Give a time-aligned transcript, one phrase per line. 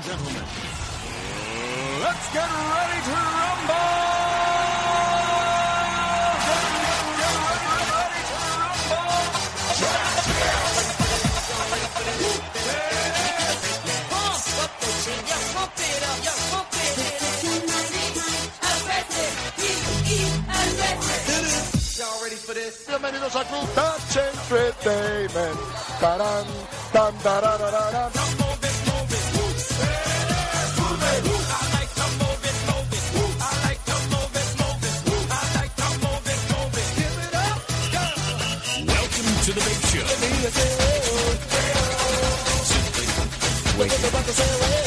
[0.00, 0.44] And gentlemen,
[2.00, 4.00] let's get ready to rumble!
[22.86, 25.60] Bienvenidos a Club Touch Entertainment.
[26.00, 26.46] Tarán,
[26.92, 28.39] tan, tararararán.
[44.32, 44.79] Show.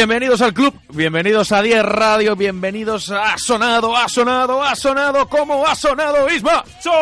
[0.00, 5.66] Bienvenidos al club, bienvenidos a 10 Radio, bienvenidos a Sonado, ha sonado, ha sonado, como
[5.66, 6.62] ha sonado Isma.
[6.84, 6.92] ¡Chof!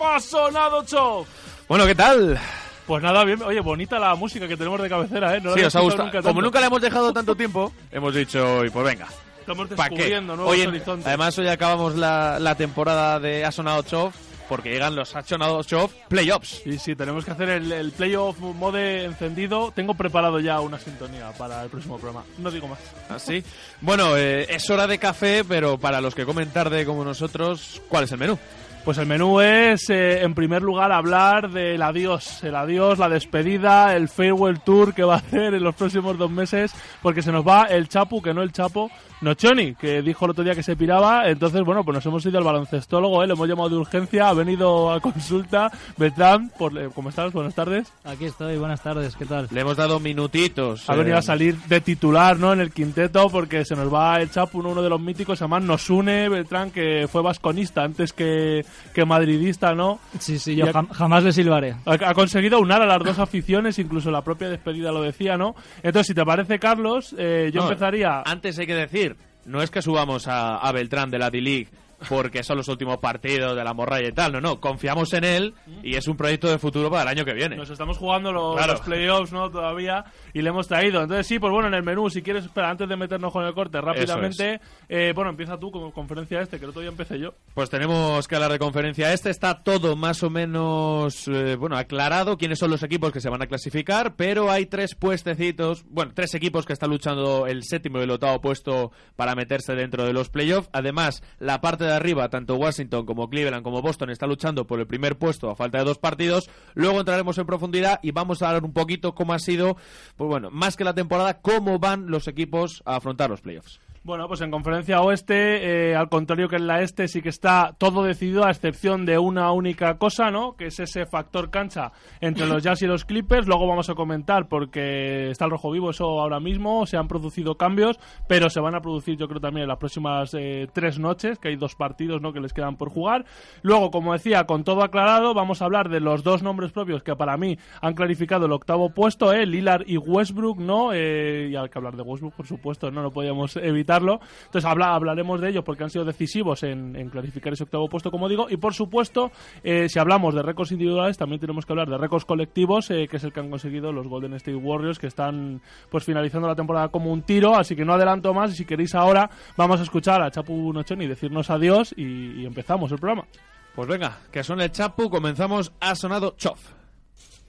[0.00, 1.26] ¡Ha sonado Chof!
[1.66, 2.38] Bueno, ¿qué tal?
[2.86, 3.42] Pues nada, bien.
[3.42, 5.40] Oye, bonita la música que tenemos de cabecera, ¿eh?
[5.40, 6.04] No la Sí, os ha gustado.
[6.04, 9.08] nunca Como nunca le hemos dejado tanto tiempo, hemos dicho, y pues venga.
[9.40, 9.94] Estamos ¿Para qué?
[9.96, 11.08] descubriendo nuevos Hoy en- horizontes.
[11.08, 14.14] además, hoy acabamos la, la temporada de Ha sonado Chof,
[14.48, 16.62] porque llegan los sonado Chof playoffs.
[16.64, 19.72] Sí, sí, tenemos que hacer el, el playoff mode encendido.
[19.74, 22.24] Tengo preparado ya una sintonía para el próximo programa.
[22.38, 22.78] No digo más.
[23.08, 23.42] Así.
[23.80, 28.04] Bueno, eh, es hora de café, pero para los que comen tarde como nosotros, ¿cuál
[28.04, 28.38] es el menú?
[28.84, 32.44] Pues el menú es, eh, en primer lugar, hablar del adiós.
[32.44, 36.30] El adiós, la despedida, el farewell tour que va a hacer en los próximos dos
[36.30, 38.90] meses, porque se nos va el Chapu, que no el Chapo,
[39.22, 41.26] Nochoni, que dijo el otro día que se piraba.
[41.26, 43.26] Entonces, bueno, pues nos hemos ido al baloncestólogo, ¿eh?
[43.26, 45.72] le hemos llamado de urgencia, ha venido a consulta.
[45.96, 47.32] Beltrán, por, eh, ¿cómo estás?
[47.32, 47.90] Buenas tardes.
[48.04, 49.48] Aquí estoy, buenas tardes, ¿qué tal?
[49.50, 50.88] Le hemos dado minutitos.
[50.90, 52.52] Ha venido eh, a salir de titular, ¿no?
[52.52, 55.40] En el quinteto, porque se nos va el Chapu, uno de los míticos.
[55.40, 58.62] Además, nos une Beltrán, que fue vasconista antes que,
[58.92, 60.00] que madridista, ¿no?
[60.18, 61.74] Sí, sí, yo jamás le silbaré.
[61.86, 65.54] Ha, ha conseguido unar a las dos aficiones, incluso la propia despedida lo decía, ¿no?
[65.82, 68.22] Entonces, si te parece, Carlos, eh, yo No, empezaría.
[68.24, 71.68] Antes hay que decir, no es que subamos a, a Beltrán de la D-League
[72.08, 75.54] porque son los últimos partidos de la morralla y tal, no, no, confiamos en él
[75.82, 77.56] y es un proyecto de futuro para el año que viene.
[77.56, 78.72] Nos estamos jugando los, Claro.
[78.74, 79.50] los playoffs, ¿no?
[79.50, 80.04] Todavía.
[80.32, 81.02] Y le hemos traído.
[81.02, 83.54] Entonces, sí, pues bueno, en el menú, si quieres, espera, antes de meternos con el
[83.54, 84.60] corte, rápidamente.
[84.88, 87.34] eh, bueno, empieza tú con conferencia este, que el otro día empecé yo.
[87.54, 89.12] Pues tenemos que hablar de conferencia.
[89.12, 93.28] Este está todo más o menos, eh, bueno, aclarado quiénes son los equipos que se
[93.28, 97.98] van a clasificar, pero hay tres puestecitos, bueno, tres equipos que están luchando el séptimo
[97.98, 100.68] y el octavo puesto para meterse dentro de los playoffs.
[100.72, 104.86] Además, la parte de arriba, tanto Washington como Cleveland como Boston, está luchando por el
[104.86, 106.50] primer puesto a falta de dos partidos.
[106.74, 109.76] Luego entraremos en profundidad y vamos a hablar un poquito cómo ha sido,
[110.16, 113.80] pues bueno, más que la temporada, cómo van los equipos a afrontar los playoffs.
[114.06, 117.74] Bueno, pues en conferencia oeste, eh, al contrario que en la este, sí que está
[117.78, 120.56] todo decidido a excepción de una única cosa, ¿no?
[120.56, 123.46] Que es ese factor cancha entre los Jazz y los Clippers.
[123.46, 127.56] Luego vamos a comentar porque está el rojo vivo eso ahora mismo, se han producido
[127.56, 131.38] cambios, pero se van a producir yo creo también en las próximas eh, tres noches,
[131.38, 132.34] que hay dos partidos, ¿no?
[132.34, 133.24] Que les quedan por jugar.
[133.62, 137.16] Luego, como decía, con todo aclarado, vamos a hablar de los dos nombres propios que
[137.16, 139.46] para mí han clarificado el octavo puesto, ¿eh?
[139.46, 140.92] Lillard y Westbrook, ¿no?
[140.92, 143.56] Eh, y hay que hablar de Westbrook, por supuesto, no lo podíamos
[143.94, 144.20] evitarlo.
[144.46, 148.10] Entonces habla, hablaremos de ellos porque han sido decisivos en, en clarificar ese octavo puesto,
[148.10, 148.46] como digo.
[148.48, 149.30] Y por supuesto,
[149.62, 153.16] eh, si hablamos de récords individuales, también tenemos que hablar de récords colectivos, eh, que
[153.16, 155.60] es el que han conseguido los Golden State Warriors, que están
[155.90, 157.54] pues finalizando la temporada como un tiro.
[157.54, 158.52] Así que no adelanto más.
[158.52, 162.90] Y si queréis ahora, vamos a escuchar a Chapu Nochoni decirnos adiós y, y empezamos
[162.92, 163.26] el programa.
[163.74, 165.72] Pues venga, que suene el chapu, comenzamos.
[165.80, 166.60] Ha sonado Chof.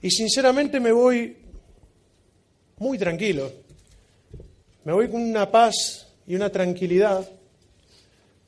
[0.02, 1.36] Y sinceramente me voy
[2.78, 3.50] muy tranquilo.
[4.84, 7.28] Me voy con una paz y una tranquilidad,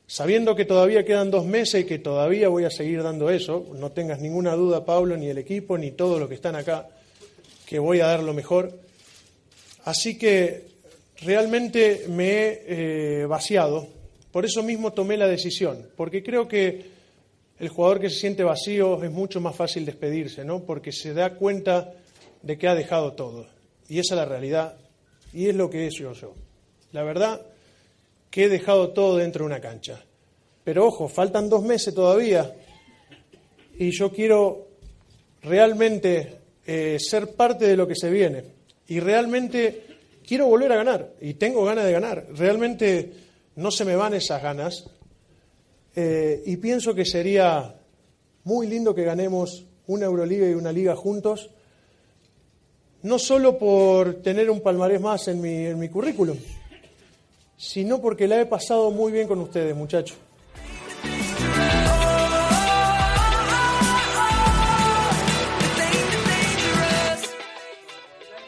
[0.06, 3.66] sabiendo que todavía quedan dos meses y que todavía voy a seguir dando eso.
[3.74, 6.88] No tengas ninguna duda, Pablo, ni el equipo, ni todos los que están acá,
[7.66, 8.72] que voy a dar lo mejor.
[9.84, 10.64] Así que
[11.20, 13.88] realmente me he eh, vaciado.
[14.32, 16.98] Por eso mismo tomé la decisión, porque creo que
[17.58, 20.60] el jugador que se siente vacío es mucho más fácil despedirse, ¿no?
[20.60, 21.92] Porque se da cuenta
[22.42, 23.46] de que ha dejado todo.
[23.88, 24.76] Y esa es la realidad,
[25.32, 26.34] y es lo que he hecho yo.
[26.92, 27.40] La verdad
[28.30, 30.04] que he dejado todo dentro de una cancha.
[30.64, 32.54] Pero ojo, faltan dos meses todavía,
[33.78, 34.68] y yo quiero
[35.42, 38.44] realmente eh, ser parte de lo que se viene.
[38.88, 39.84] Y realmente
[40.26, 42.26] quiero volver a ganar, y tengo ganas de ganar.
[42.34, 43.12] Realmente
[43.56, 44.84] no se me van esas ganas.
[45.96, 47.74] Eh, y pienso que sería
[48.44, 51.50] muy lindo que ganemos una Euroliga y una liga juntos,
[53.02, 56.36] no solo por tener un palmarés más en mi, en mi currículum,
[57.58, 60.16] sino porque la he pasado muy bien con ustedes, muchachos.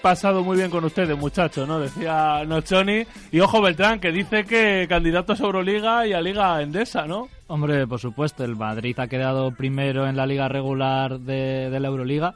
[0.00, 1.78] pasado muy bien con ustedes, muchachos, ¿no?
[1.78, 3.04] Decía Nochoni.
[3.30, 7.28] Y ojo Beltrán, que dice que candidatos a Euroliga y a Liga Endesa, ¿no?
[7.48, 11.88] Hombre, por supuesto, el Madrid ha quedado primero en la liga regular de, de la
[11.88, 12.34] Euroliga.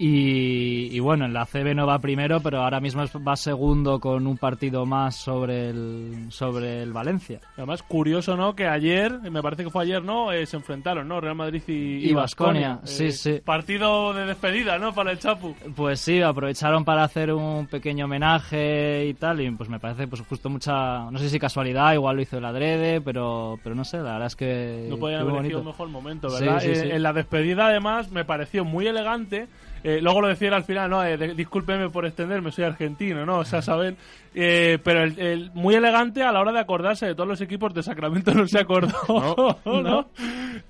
[0.00, 4.28] Y, y bueno, en la CB no va primero, pero ahora mismo va segundo con
[4.28, 7.40] un partido más sobre el, sobre el Valencia.
[7.56, 8.54] Además, curioso, ¿no?
[8.54, 10.30] Que ayer, me parece que fue ayer, ¿no?
[10.30, 11.20] Eh, se enfrentaron, ¿no?
[11.20, 12.76] Real Madrid y, Y Baskonia.
[12.80, 13.40] Baskonia, sí, sí.
[13.44, 14.94] Partido de despedida, ¿no?
[14.94, 15.56] Para el Chapu.
[15.74, 20.22] Pues sí, aprovecharon para hacer un pequeño homenaje y tal, y pues me parece pues
[20.22, 23.96] justo mucha, no sé si casualidad, igual lo hizo el adrede, pero, pero no sé,
[23.96, 24.86] la verdad es que...
[24.88, 26.60] No podía haber elegido un mejor momento, Sí, ¿verdad?
[26.60, 26.88] sí, Eh, sí.
[26.90, 29.48] En la despedida, además, me pareció muy elegante.
[29.84, 31.04] Eh, luego lo decía él al final, ¿no?
[31.04, 33.38] Eh, discúlpeme por extenderme, soy argentino, ¿no?
[33.38, 33.96] O sea, saben.
[34.34, 37.72] Eh, pero el, el- muy elegante a la hora de acordarse de todos los equipos
[37.74, 40.08] de Sacramento no se acordó, ¿no?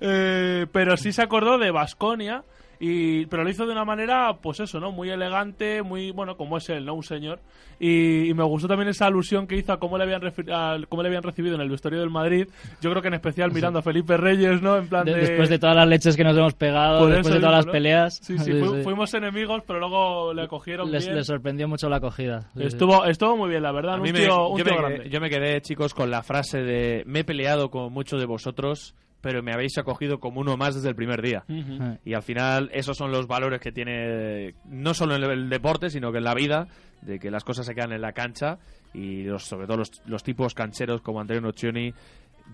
[0.01, 2.43] Eh, pero sí se acordó de Basconia.
[2.81, 4.91] Y, pero lo hizo de una manera, pues eso, ¿no?
[4.93, 6.93] Muy elegante, muy, bueno, como es él, ¿no?
[6.93, 7.39] Un señor.
[7.77, 11.01] Y, y me gustó también esa alusión que hizo a cómo le habían, a cómo
[11.01, 12.47] le habían recibido en el vestuario del Madrid.
[12.81, 14.77] Yo creo que en especial mirando a Felipe Reyes, ¿no?
[14.77, 15.19] En plan De- de...
[15.19, 17.71] Después de todas las leches que nos hemos pegado, después eso de todas las ¿no?
[17.73, 21.17] peleas, Sí, sí, fu- fuimos enemigos, pero luego le acogieron les, bien.
[21.17, 22.43] les sorprendió mucho la acogida.
[22.53, 22.63] Sí, sí.
[22.67, 23.95] Estuvo, estuvo muy bien, la verdad.
[23.95, 26.09] A un mí me- tío, un yo, tío me quedé, yo me quedé, chicos, con
[26.11, 30.41] la frase de me he peleado con muchos de vosotros, pero me habéis acogido como
[30.41, 31.43] uno más desde el primer día.
[31.49, 31.97] Eh.
[32.05, 36.11] Y al final esos son los valores que tiene no solo en el deporte, sino
[36.11, 36.67] que en la vida,
[37.01, 38.59] de que las cosas se quedan en la cancha
[38.93, 41.93] y los, sobre todo los, los tipos cancheros como Antonio Nocioni,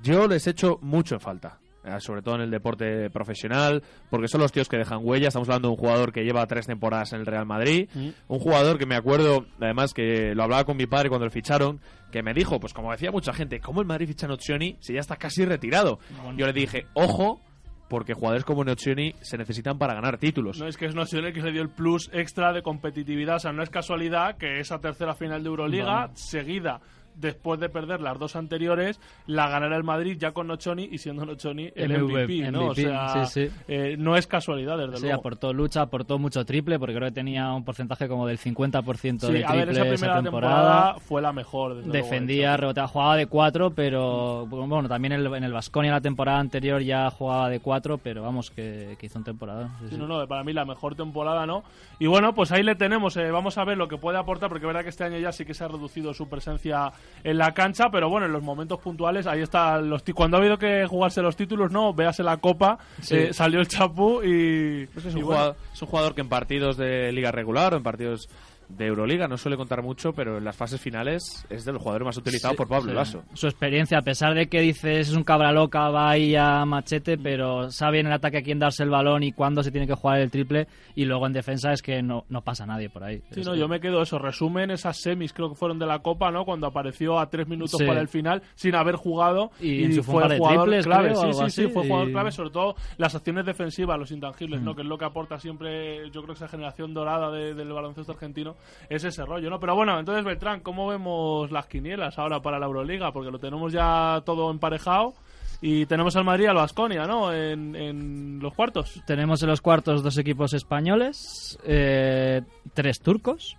[0.02, 1.60] yo les echo mucho en falta.
[1.86, 5.28] Eh, Sobre todo en el deporte profesional, porque son los tíos que dejan huella.
[5.28, 7.90] Estamos hablando de un jugador que lleva tres temporadas en el Real Madrid.
[8.28, 11.80] Un jugador que me acuerdo, además, que lo hablaba con mi padre cuando lo ficharon,
[12.12, 14.94] que me dijo, pues como decía mucha gente, ¿cómo el Madrid ficha a Nocioni si
[14.94, 16.00] ya está casi retirado?
[16.38, 17.42] Yo le dije, ojo,
[17.90, 20.60] porque jugadores como Nocioni se necesitan para ganar títulos.
[20.60, 23.36] No es que es Nocioni que se dio el plus extra de competitividad.
[23.36, 26.82] O sea, no es casualidad que esa tercera final de Euroliga, seguida
[27.16, 31.26] después de perder las dos anteriores, la ganará el Madrid ya con Nocioni y siendo
[31.26, 32.68] Nocioni el MVP, MVP, ¿no?
[32.68, 33.54] O sea, sí, sí.
[33.68, 35.20] eh, no es casualidad, desde Sí, luego.
[35.20, 39.34] aportó lucha, aportó mucho triple, porque creo que tenía un porcentaje como del 50% Sí,
[39.34, 40.22] de a ver, triple esa primera temporada.
[40.22, 41.76] temporada fue la mejor.
[41.76, 42.62] desde luego, Defendía, de hecho.
[42.62, 47.10] reboteaba, jugaba de 4, pero bueno, también en el, en el la temporada anterior ya
[47.10, 49.70] jugaba de 4, pero vamos, que, que hizo un temporada.
[49.98, 51.64] No, no, para mí la mejor temporada, ¿no?
[52.00, 54.66] Y bueno, pues ahí le tenemos, eh, vamos a ver lo que puede aportar, porque
[54.66, 56.92] es verdad que este año ya sí que se ha reducido su presencia
[57.24, 60.58] en la cancha, pero bueno, en los momentos puntuales, ahí está, los cuando ha habido
[60.58, 61.94] que jugarse los títulos, ¿no?
[61.94, 63.16] Véase la copa, Sí.
[63.16, 64.88] eh, salió el chapú y...
[64.96, 67.78] Es, un y bueno, jugador, es un jugador que en partidos de liga regular o
[67.78, 68.30] en partidos
[68.70, 72.06] de Euroliga no suele contar mucho, pero en las fases finales es de los jugadores
[72.06, 72.96] más utilizados por Pablo Sí.
[72.96, 73.24] Lasso.
[73.34, 77.18] Su experiencia, a pesar de que dices es un cabra loca, va ahí a machete,
[77.18, 79.94] pero sabe en el ataque a quién darse el balón y cuándo se tiene que
[79.94, 83.22] jugar el triple, y luego en defensa es que no, no pasa nadie por ahí.
[83.32, 84.18] Sí, Es no, que- yo me quedo eso.
[84.20, 86.46] Resumen esas semis, creo que fueron de la Copa, ¿no?
[86.46, 87.86] Cuando apareció a tres minutos Sí.
[87.86, 89.52] para el final, sin haber jugado.
[89.60, 91.10] Y fue de jugador triples, clave.
[91.10, 94.66] creo, sí, sí, sí, fue jugador clave, sobre todo las acciones defensivas, los intangibles, Mm.
[94.66, 94.76] ¿no?
[94.76, 98.12] Que es lo que aporta siempre, yo creo que esa generación dorada de- del baloncesto
[98.14, 98.55] argentino,
[98.90, 99.60] es ese rollo, ¿no?
[99.60, 103.12] Pero bueno, entonces, Beltrán, ¿cómo vemos las quinielas ahora para la Euroliga?
[103.12, 105.14] Porque lo tenemos ya todo emparejado.
[105.62, 107.34] Y tenemos al Madrid y al Vasconia, ¿no?
[107.34, 109.02] En, en los cuartos.
[109.08, 112.42] Tenemos en los cuartos dos equipos españoles, eh,
[112.74, 113.56] tres turcos.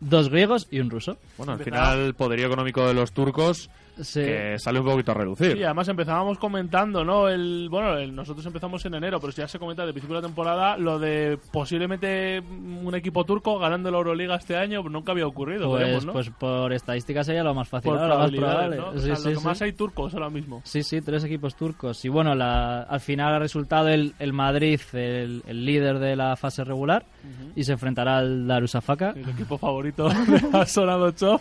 [0.00, 1.16] dos griegos y un ruso.
[1.36, 3.68] Bueno, al final el poderío económico de los turcos
[4.00, 4.20] Sí.
[4.20, 5.52] que sale un poquito a relucir.
[5.56, 7.28] Sí, además empezábamos comentando, ¿no?
[7.28, 10.26] El, bueno, el- nosotros empezamos en enero, pero ya se comenta de principio de la
[10.28, 15.68] temporada lo de posiblemente un equipo turco ganando la Euroliga este año, nunca había ocurrido,
[15.68, 16.12] Pues, veremos, ¿no?
[16.12, 18.76] pues por estadística sería lo más fácil, Por ahora, lo más probable.
[18.76, 18.88] ¿no?
[18.88, 19.44] O Sí, sea, sí, lo que sí.
[19.46, 20.60] más hay turcos ahora mismo.
[20.64, 22.04] Sí, sí, tres equipos turcos.
[22.04, 26.36] Y bueno, la- al final ha resultado el, el Madrid el, el líder de la
[26.36, 27.04] fase regular
[27.54, 29.10] y se enfrentará al Darussafaka.
[29.10, 30.08] El equipo favorito
[30.52, 31.40] de Sonado Chov.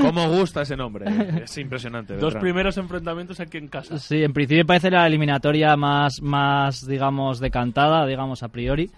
[0.00, 1.06] ¿Cómo gusta ese nombre?
[1.44, 2.14] Es impresionante.
[2.14, 2.40] Dos Beltrán.
[2.42, 3.98] primeros enfrentamientos aquí en casa.
[3.98, 8.90] Sí, en principio parece la eliminatoria más, más digamos, decantada, digamos, a priori.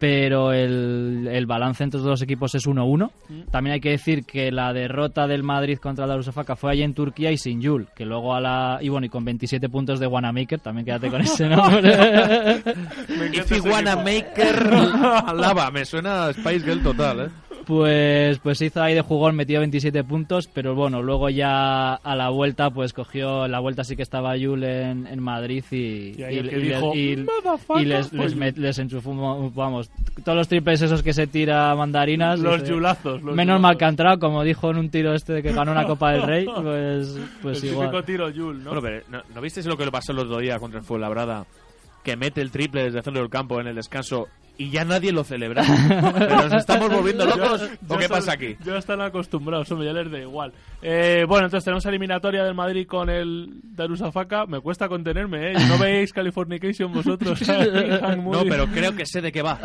[0.00, 3.10] Pero el, el balance entre los dos equipos es 1-1.
[3.50, 6.94] También hay que decir que la derrota del Madrid contra el Darussafaka fue allí en
[6.94, 8.78] Turquía y sin Yul, que luego a la...
[8.80, 11.92] Y bueno, y con 27 puntos de Wanamaker, también quédate con ese nombre.
[13.32, 14.04] If ese you wanna equipo.
[14.04, 14.72] maker
[15.34, 17.28] lava, me suena a Spice Girl total, ¿eh?
[17.72, 22.30] Pues, pues hizo ahí de jugón, metió 27 puntos, pero bueno, luego ya a la
[22.30, 26.22] vuelta, pues cogió, en la vuelta sí que estaba Yul en, en Madrid y, Y
[26.22, 28.40] ahí el que y dijo, y- "Motherfucker", y les, fue les, Yul.
[28.42, 29.90] met- les enchufó, un- vamos,
[30.24, 32.40] todos los triples esos que se tira mandarinas.
[32.40, 33.20] Los yulazos.
[33.22, 33.60] Los Menos yulazos.
[33.60, 36.12] mal que ha entrado, como dijo en un tiro este de que ganó una Copa
[36.12, 38.02] del Rey, pues, pues el igual.
[38.06, 38.70] tiro Yul, ¿no?
[38.70, 41.44] Bueno, pero ¿no, ¿no visteis lo que le pasó el otro día contra el Fuenlabrada?
[42.02, 44.28] Que mete el triple desde el centro del campo en el descanso
[44.60, 45.62] y ya nadie lo celebra.
[46.18, 47.60] ¿Pero nos estamos volviendo locos?
[47.88, 48.56] Ya ¿O qué pasa aquí?
[48.64, 50.52] Ya están acostumbrados, hombre, ya les da igual.
[50.82, 54.46] Eh, bueno, entonces tenemos eliminatoria del Madrid con el Darussafaka.
[54.46, 55.54] Me cuesta contenerme, ¿eh?
[55.68, 57.40] ¿No veis Californication vosotros?
[58.18, 59.58] No, pero creo que sé de qué va.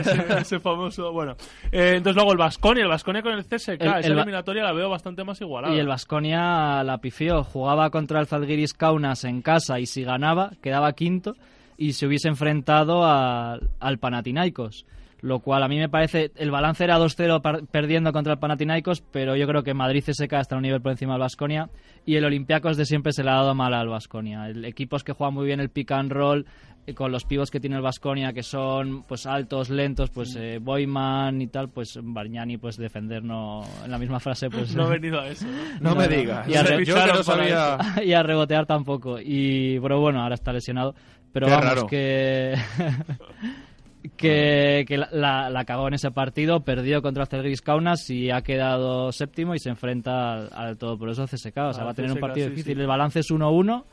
[0.00, 1.32] ese, ese famoso, bueno.
[1.70, 3.68] Eh, entonces luego el Vasconia, el Vasconia con el CSK.
[3.80, 5.74] El- Esa el eliminatoria la veo bastante más igualada.
[5.74, 7.44] Y el Vasconia la pifió.
[7.44, 11.36] Jugaba contra el Zalgiris Kaunas en casa y si ganaba, quedaba quinto
[11.78, 14.84] y se hubiese enfrentado al- al Panathinaikos.
[15.20, 16.30] Lo cual a mí me parece.
[16.36, 20.32] El balance era 2-0 par- perdiendo contra el Panathinaikos, pero yo creo que Madrid CSK
[20.34, 21.70] está un nivel por encima del Vasconia.
[22.06, 24.48] Y el Olympiacos de siempre se le ha dado mal al Vasconia.
[24.64, 26.46] Equipos que juegan muy bien el pick and roll,
[26.86, 30.60] eh, con los pivos que tiene el Vasconia, que son pues altos, lentos, pues eh,
[30.62, 33.62] Boyman y tal, pues Bargnani, pues defender no.
[33.84, 34.72] En la misma frase, pues.
[34.76, 35.46] No he venido a eso.
[35.80, 35.80] ¿no?
[35.90, 36.48] No me digas.
[36.48, 37.76] Y a re- Yo no sabía...
[38.04, 39.18] y a rebotear tampoco.
[39.20, 40.94] Y pero bueno, ahora está lesionado.
[41.32, 41.86] Pero Qué vamos raro.
[41.86, 42.54] que
[44.16, 48.30] que, que la, la, la cagó en ese partido, perdió contra el Celgris Kaunas y
[48.30, 51.56] ha quedado séptimo y se enfrenta al, al todopoderoso CSK.
[51.58, 52.74] O sea, va a tener un partido sí, difícil.
[52.76, 52.80] sí.
[52.80, 53.84] El balance es 1-1, ga-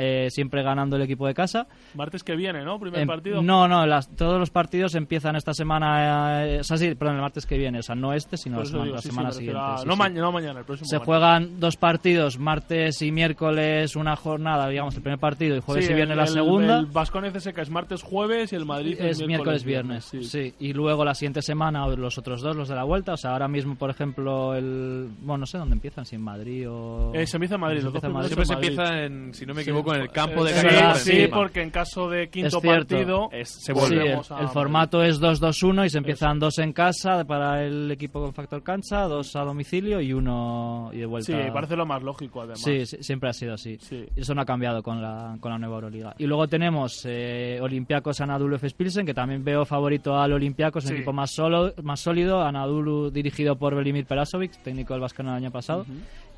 [0.00, 1.66] eh, siempre ganando el equipo de casa.
[1.94, 2.78] Martes que viene, ¿no?
[2.78, 3.42] Primer Em, partido.
[3.42, 7.22] No, no, las- todos los partidos empiezan esta semana, eh, o sea, sí, perdón, el
[7.22, 9.28] martes que viene, o sea, no este, sino la semana, digo, la sí, sí, semana
[9.28, 9.72] me refiero siguiente.
[9.74, 9.98] a- sí, no, sí.
[9.98, 11.06] mañana, no mañana, el próximo Se martes.
[11.06, 15.92] juegan dos partidos, martes y miércoles una jornada, digamos, el primer partido y jueves Sí,
[15.92, 16.78] y viernes el- la el- segunda.
[16.80, 20.54] El Vasconia CSK es martes, jueves y el Madrid es miércoles, viernes, sí.
[20.58, 23.12] Y luego la siguiente semana los otros dos, los de la vuelta.
[23.14, 25.08] O sea, ahora mismo, por ejemplo, el.
[25.20, 27.12] Bueno, no sé dónde empiezan, si en Madrid o.
[27.14, 28.28] Eh, se empieza en Madrid, Se los dos empieza en Madrid.
[28.28, 29.64] Siempre se empieza, en, si no me.
[29.70, 31.36] Equivoco, en el campo de Sí, Granada sí, encima.
[31.38, 33.94] porque en caso de quinto partido Es- se Sí, vuelve.
[33.96, 34.52] el, volvemos a el Madrid.
[34.54, 39.02] formato es 2-2-1 y se empiezan dos en casa para el equipo con factor cancha,
[39.08, 41.32] dos a domicilio y uno y de vuelta.
[41.32, 42.60] Sí, parece lo más lógico además.
[42.62, 43.78] Sí, sí, siempre ha sido así.
[43.80, 44.06] Sí.
[44.16, 46.14] Eso no ha cambiado con la, con la nueva Euroliga.
[46.18, 48.68] Y luego tenemos eh, Olympiacos Anadolu F.
[48.70, 50.94] Pilsen, que también veo favorito al Olympiacos, un Sí.
[50.96, 52.42] equipo más, solo, más sólido.
[52.42, 55.84] Anadolu dirigido por Velimir Perasovic, técnico del Vasconia el año pasado.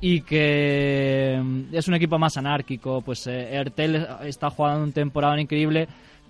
[0.05, 3.01] Y que mm, es un equipo más anárquico.
[3.01, 5.87] Pues eh, Ertel está jugando un temporada increíble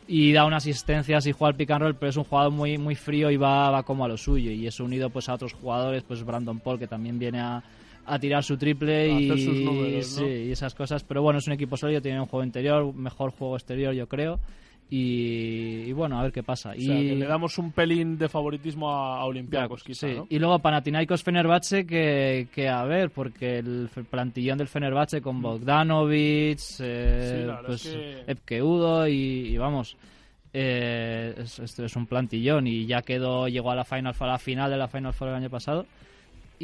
[0.07, 2.77] y da unas asistencias y juega al pick and roll, pero es un jugador muy
[2.77, 4.51] muy frío y va, va como a lo suyo.
[4.51, 7.63] Y es unido pues a otros jugadores, pues Brandon Paul, que también viene a,
[8.05, 10.27] a tirar su triple A y, hacer sus números, sí, ¿no?
[10.27, 11.03] y esas cosas.
[11.03, 14.39] Pero bueno, es un equipo sólido, tiene un juego interior, mejor juego exterior, yo creo.
[14.95, 16.69] Y, y bueno, a ver qué pasa.
[16.69, 20.13] O sea, y que le damos un pelín de favoritismo a, a Olympiacos, quizá, Sí,
[20.15, 20.27] ¿no?
[20.29, 26.59] y luego Panathinaikos Fenerbahce que, que a ver, porque el plantillón del Fenerbahce con Bogdanovic,
[26.81, 27.91] eh, Sí, pues es
[28.25, 29.13] que- Epke Udo y,
[29.47, 29.97] y vamos,
[30.53, 34.37] eh, es, esto es un plantillón y ya quedó, llegó a la Final a la
[34.37, 35.87] final de la Final Four el año pasado.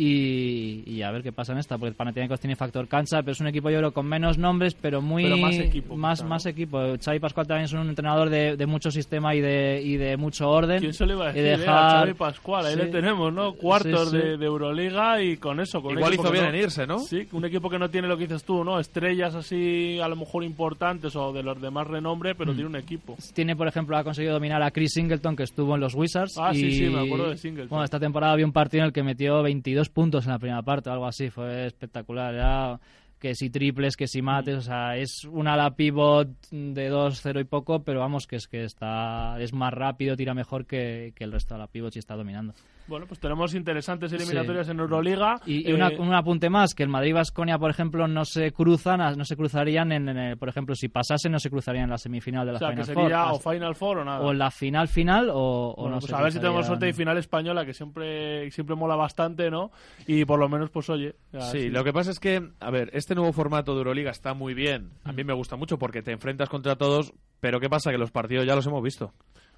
[0.02, 3.40] Y, y a ver qué pasa en esta, porque Panathinaikos tiene factor cancha, pero es
[3.42, 6.80] un equipo yo creo con menos nombres, pero muy Pero más equipo, más, equipo.
[7.04, 10.50] Xavi Pascual también es un entrenador de, de mucho sistema y de, y de mucho
[10.50, 10.80] orden.
[10.80, 11.46] ¿Quién se le iba a y decir?
[11.50, 11.54] eh?
[11.54, 12.80] A dejar- Xavi Pascual, ahí Sí.
[12.80, 13.54] le tenemos, ¿no?
[13.54, 14.24] Cuartos Sí, sí.
[14.26, 15.82] De, de Euroliga y con eso.
[15.82, 17.00] Con Igual hizo bien no- en irse, ¿no?
[17.00, 18.80] Sí, un equipo que no tiene lo que dices tú, ¿no?
[18.80, 22.38] Estrellas así, a lo mejor importantes o de los de más renombre, Mm.
[22.38, 23.18] pero tiene un equipo.
[23.34, 26.36] Tiene, por ejemplo, ha conseguido dominar a Chris Singleton, que estuvo en los Wizards.
[26.40, 27.70] Ah, sí, sí, me acuerdo de Singleton.
[27.70, 30.62] Bueno, esta temporada había un partido en el que metió 22 puntos en la primera
[30.62, 31.30] parte, algo así.
[31.30, 32.34] Fue espectacular.
[32.34, 32.80] Era
[33.20, 34.56] que si triples, que si mates.
[34.56, 38.64] O sea, es un ala pivot de 2-0 y poco, pero vamos, que es que
[38.64, 42.16] está es más rápido, tira mejor que, que el resto de la pivot y está
[42.16, 42.54] dominando.
[42.90, 45.36] Bueno, pues tenemos interesantes eliminatorias en Euroliga.
[45.46, 48.26] Y, y una- Eh, un apunte más, que el Madrid y Vasconia, por ejemplo, no
[48.26, 51.86] se cruzan, no se cruzarían en, en el- por ejemplo, si pasasen, no se cruzarían
[51.86, 53.34] en la semifinal de la o sea, que Final sería Four.
[53.36, 54.20] o Final Four o nada.
[54.22, 56.66] o en la final final o, o Bueno, no pues se a ver si tenemos
[56.66, 56.96] suerte cruzarían.
[56.98, 59.72] final española, que siempre, siempre mola bastante, ¿no?
[60.08, 61.16] Y por lo menos, pues oye.
[61.32, 64.34] ya, Sí, lo que pasa es que, a ver, este nuevo formato de Euroliga está
[64.34, 64.90] muy bien.
[65.04, 67.92] A mí me gusta mucho porque te enfrentas contra todos, pero ¿qué pasa?
[67.92, 69.14] Que los partidos ya los hemos visto.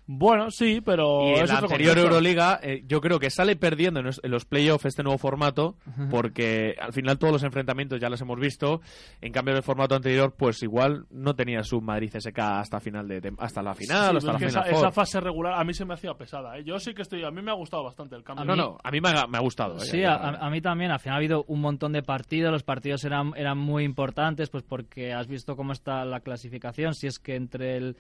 [0.07, 1.21] Bueno, sí, pero.
[1.27, 1.99] y en la anterior contexto.
[2.01, 5.77] Euroliga, eh, yo creo que sale perdiendo en los, en los playoffs este nuevo formato,
[6.09, 8.81] porque al final todos los enfrentamientos ya los hemos visto.
[9.21, 13.33] En cambio, el formato anterior, pues igual no tenía su Madrid CSK hasta final de
[13.37, 14.49] hasta la final Sí, hasta la final.
[14.49, 16.57] esa, esa fase regular a mí se me hacía pesada.
[16.57, 16.63] ¿eh?
[16.65, 17.23] Yo sí que estoy.
[17.23, 18.43] A mí me ha gustado bastante el cambio.
[18.45, 19.77] no, no, a mí me ha, me ha gustado.
[19.77, 20.91] eh, Sí, ya, a, a mí también.
[20.91, 22.51] Al final ha habido un montón de partidos.
[22.51, 26.93] Los partidos eran, eran muy importantes, pues porque has visto cómo está la clasificación.
[26.95, 27.97] Si es que entre el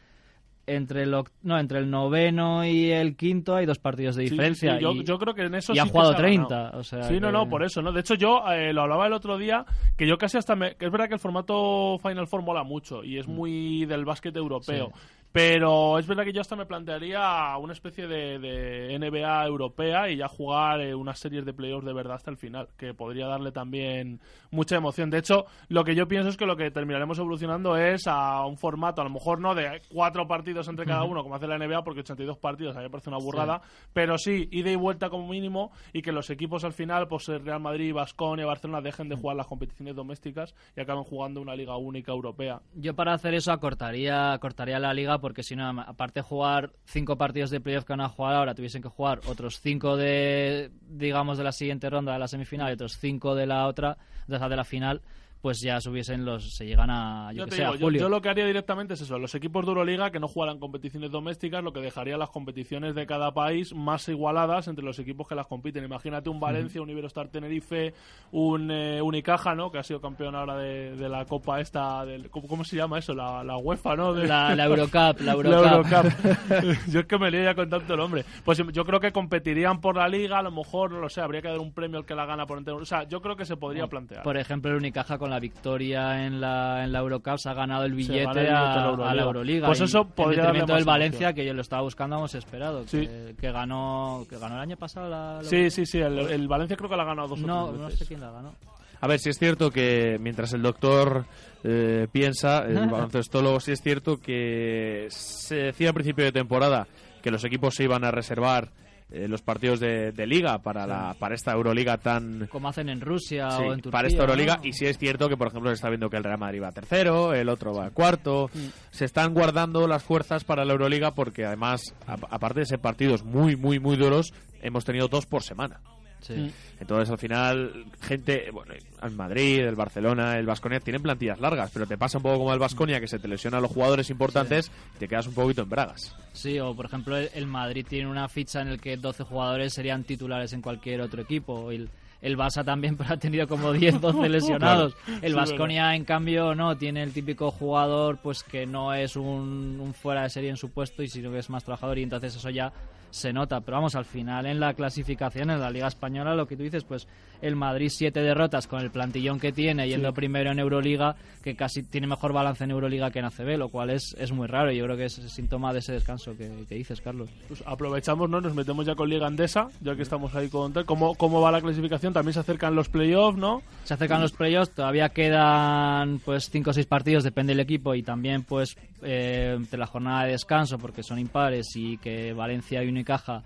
[0.75, 4.75] entre el no entre el noveno y el quinto hay dos partidos de sí, diferencia.
[4.77, 6.21] sí, yo, y, yo creo que en eso y sí ha que jugado se ha
[6.21, 6.55] 30.
[6.55, 6.79] ganado.
[6.79, 7.91] O sea sí, no, que- no, por eso, ¿no?
[7.91, 9.65] De hecho, yo eh, lo hablaba el otro día,
[9.97, 10.75] que yo casi hasta me...
[10.75, 13.31] que es verdad que el formato Final Four mola mucho y es Mm.
[13.31, 14.91] muy del básquet europeo.
[15.31, 20.17] Pero es verdad que yo hasta me plantearía una especie de, de NBA europea y
[20.17, 23.53] ya jugar eh, unas series de playoffs de verdad hasta el final, que podría darle
[23.53, 24.19] también
[24.49, 25.09] mucha emoción.
[25.09, 28.57] De hecho, lo que yo pienso es que lo que terminaremos evolucionando es a un
[28.57, 31.83] formato, a lo mejor no de cuatro partidos entre cada uno, como hace la NBA,
[31.83, 33.61] porque 82 partidos a mí me parece una burrada,
[33.93, 37.45] pero sí, ida y vuelta como mínimo y que los equipos al final, pues el
[37.45, 41.77] Real Madrid, Vasconia, Barcelona, dejen de jugar las competiciones domésticas y acaben jugando una liga
[41.77, 42.61] única europea.
[42.75, 47.17] Yo para hacer eso acortaría, acortaría la liga porque si no, aparte de jugar cinco
[47.17, 51.37] partidos de playoff que van a jugar ahora, tuviesen que jugar otros cinco de, digamos,
[51.37, 53.97] de la siguiente ronda de la semifinal y otros cinco de la otra,
[54.27, 55.01] de la, de la final,
[55.41, 58.01] pues ya subiesen los, se llegan a, yo Yo que digo, yo, julio.
[58.01, 61.09] yo lo que haría directamente es eso, los equipos de Euroliga que no jugaran competiciones
[61.11, 65.35] domésticas, lo que dejaría las competiciones de cada país más igualadas entre los equipos que
[65.35, 65.83] las compiten.
[65.83, 67.93] Imagínate un Valencia, un Iberostar Tenerife,
[68.31, 69.71] un eh, Unicaja, ¿no?
[69.71, 72.99] Que ha sido campeón ahora de, de la Copa esta, del, ¿cómo, cómo se llama
[72.99, 73.13] eso?
[73.13, 74.13] La, la UEFA, ¿no?
[74.13, 75.65] De- La, la Eurocup, la la Eurocup.
[75.91, 76.87] Eurocup.
[76.89, 78.23] yo es que me lío ya con tanto nombre.
[78.45, 81.41] Pues yo creo que competirían por la liga, a lo mejor, no lo sé, habría
[81.41, 82.77] que dar un premio al que la gana por entero.
[82.77, 84.23] O sea, yo creo que se podría plantear.
[84.23, 87.85] Por ejemplo, el Unicaja con la victoria en la, en la Eurocup se ha ganado
[87.85, 89.13] el billete, el a, a la a Euroliga.
[89.15, 89.67] la Euroliga.
[89.67, 91.35] Pues y eso podría darle detrimento más del Valencia, emoción.
[91.35, 92.83] que yo lo estaba buscando, hemos esperado.
[92.87, 93.07] Sí.
[93.07, 96.47] Que, que ganó que ganó el año pasado la, la Sí, sí, sí, el, el
[96.47, 98.53] Valencia creo que la ha ganado dos o tres no sé quién la ganó.
[99.01, 101.25] A ver, si es cierto que mientras el doctor
[101.63, 106.87] eh, piensa, el baloncestólogo, sí es cierto que se decía al principio de temporada
[107.23, 108.69] que los equipos se iban a reservar
[109.11, 112.47] eh, los partidos de, de liga para, la, para esta Euroliga tan...
[112.47, 113.91] Como hacen en Rusia Sí, o en Turquía.
[113.91, 114.65] para esta Euroliga ¿no?
[114.65, 116.71] y sí es cierto que por ejemplo se está viendo que el Real Madrid va
[116.71, 118.49] tercero, el otro va cuarto,
[118.91, 123.23] se están guardando las fuerzas para la Euroliga porque además a- aparte de ser partidos
[123.23, 125.79] muy muy muy duros hemos tenido dos por semana.
[126.21, 126.51] Sí.
[126.79, 131.87] Entonces, al final, gente, bueno, el Madrid, el Barcelona, el Vasconia tienen plantillas largas, pero
[131.87, 134.71] te pasa un poco como el Vasconia, que se te lesiona a los jugadores importantes
[134.95, 136.15] y te quedas un poquito en bragas.
[136.33, 140.03] Sí, o por ejemplo el, Madrid tiene una ficha en el que 12 jugadores serían
[140.03, 141.71] titulares en cualquier otro equipo.
[141.71, 141.89] El,
[142.21, 144.95] el Barça también pero ha tenido como 10, 12 lesionados.
[145.21, 149.93] El Vasconia en cambio no, tiene el típico jugador pues que no es un, un
[149.93, 152.49] fuera de serie en su puesto y sino que es más trabajador y entonces eso
[152.49, 152.71] ya
[153.11, 153.61] se nota.
[153.61, 156.83] Pero vamos, al final en la clasificación en la Liga Española lo que tú dices,
[156.83, 157.07] pues
[157.41, 161.83] el Madrid siete derrotas con el plantillón que tiene, yendo primero en Euroliga, que casi
[161.83, 164.71] tiene mejor balance en Euroliga que en ACB, lo cual es, es muy raro.
[164.71, 167.29] Yo creo que es síntoma de ese descanso que, que dices, Carlos.
[167.47, 168.41] Pues aprovechamos, ¿no?
[168.41, 170.85] Nos metemos ya con Liga Andesa, ya que estamos ahí con tal.
[170.85, 172.13] ¿Cómo, ¿Cómo va la clasificación?
[172.13, 173.61] También se acercan los playoffs, ¿no?
[173.83, 178.03] Se acercan los playoffs, todavía quedan pues cinco o seis partidos, depende del equipo y
[178.03, 182.87] también pues eh, de la jornada de descanso porque son impares y que Valencia y
[183.01, 183.41] Unicaja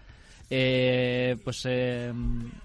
[0.49, 2.13] eh, pues eh,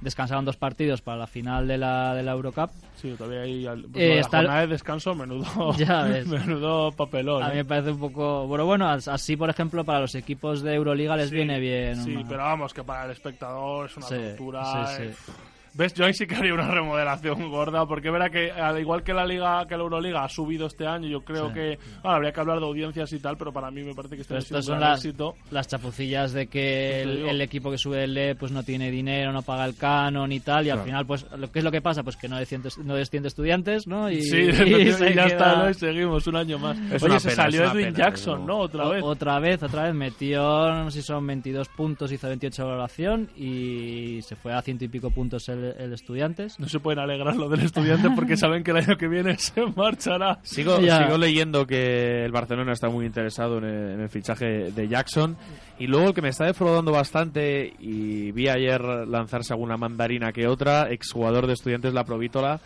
[0.03, 2.71] descansaron dos partidos para la final de la, de la Eurocup.
[2.97, 6.27] Sí, todavía hay pues, Eh, la está el- jornada de descanso, menudo, Ya ves.
[6.27, 7.43] menudo papelón.
[7.43, 7.57] A mí ¿eh?
[7.57, 8.47] me parece un poco...
[8.47, 11.97] Bueno, bueno, as- así por ejemplo para los equipos de Euroliga les Sí, viene bien.
[12.05, 14.87] Sí, una- pero vamos, que para el espectador es una Sí, tortura.
[14.97, 15.15] sí, eh.
[15.25, 15.33] sí.
[15.75, 15.95] ¿Ves?
[15.95, 19.25] Yo ahí sí que haría una remodelación gorda, porque verá que al igual que la
[19.25, 21.55] Liga, que la Euroliga ha subido este año, yo creo Sí.
[21.55, 24.23] que bueno, habría que hablar de audiencias y tal, pero para mí me parece que
[24.23, 25.35] este estas un son gran las, éxito.
[25.51, 29.33] las chapucillas de que Pues el, equipo que sube el E pues no tiene dinero,
[29.33, 31.81] no paga el canon y tal, y al final pues lo que es lo que
[31.81, 34.11] pasa, pues que no desciende, no desciende estudiantes, ¿no?
[34.11, 35.71] Y, Sí, y y, se ya queda- está, ¿no?
[35.71, 36.77] Y seguimos un año más.
[36.93, 38.59] Es Oye, se pena, salió es Edwin pena, Jackson, ¿no?
[38.59, 39.03] Otra O- vez.
[39.05, 40.43] Otra vez, otra vez, metió,
[40.75, 44.85] no sé si son 22 puntos, hizo 28 de valoración y se fue a ciento
[44.85, 46.59] y pico puntos el, el, el Estudiantes.
[46.59, 49.65] No se pueden alegrar lo del estudiante porque saben que el año que viene se
[49.67, 50.39] marchará.
[50.43, 54.89] Sigo, sigo leyendo que el Barcelona está muy interesado en el, en el fichaje de
[54.89, 55.37] Jackson.
[55.79, 60.47] Y luego el que me está defraudando bastante, y vi ayer lanzarse alguna mandarina que
[60.47, 62.61] otra, exjugador de estudiantes La Provítola.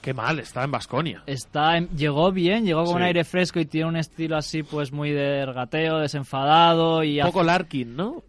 [0.00, 1.22] Qué mal, está en Basconia.
[1.26, 2.96] Está en- llegó bien, llegó con Sí.
[2.96, 7.22] un aire fresco y tiene un estilo así pues muy de regateo, desenfadado y Un
[7.22, 8.22] hace- poco Larkin, ¿no?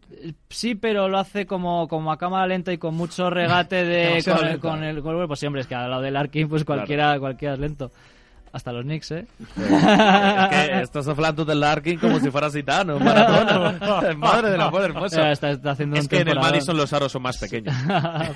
[0.50, 4.46] Sí, pero lo hace como, como a cámara lenta y con mucho regate de con,
[4.48, 7.18] el, con el con- Pues sí, hombre, es que al lado del Arkin pues cualquiera,
[7.20, 7.92] cualquiera es lento.
[8.54, 9.26] Hasta los Knicks, ¿eh?
[9.40, 14.14] es que estás hablando del Larkin como si fuera Zidane o Maradona.
[14.18, 15.22] Madre del amor hermoso.
[15.22, 16.38] Eh, está, está haciendo Es un que en el.
[16.38, 17.74] Madison los aros son más pequeños.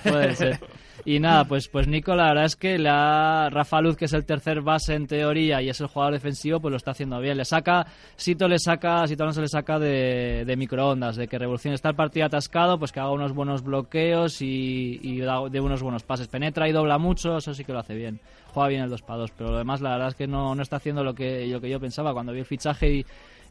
[0.03, 0.59] Puede ser.
[1.03, 4.13] Y nada, pues, pues Nico, la verdad es que le ha- Rafa Luz, que es
[4.13, 7.37] el tercer base en teoría y es el jugador defensivo, pues lo está haciendo bien.
[7.37, 11.37] Le saca, Sito le saca, Sito no se le saca de, de microondas, de que
[11.37, 16.03] Revolución está el partido atascado, pues que haga unos buenos bloqueos y, de unos buenos
[16.03, 16.27] pases.
[16.27, 18.19] Penetra y dobla mucho, eso sí que lo hace bien.
[18.53, 20.61] Juega bien el 2 para 2, pero lo demás la verdad es que no, no
[20.61, 22.13] está haciendo lo que, lo que yo pensaba.
[22.13, 23.05] Cuando vi el fichaje y,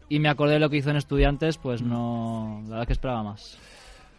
[0.08, 3.22] y me acordé de lo que hizo en Estudiantes, pues no, la verdad que esperaba
[3.22, 3.58] más.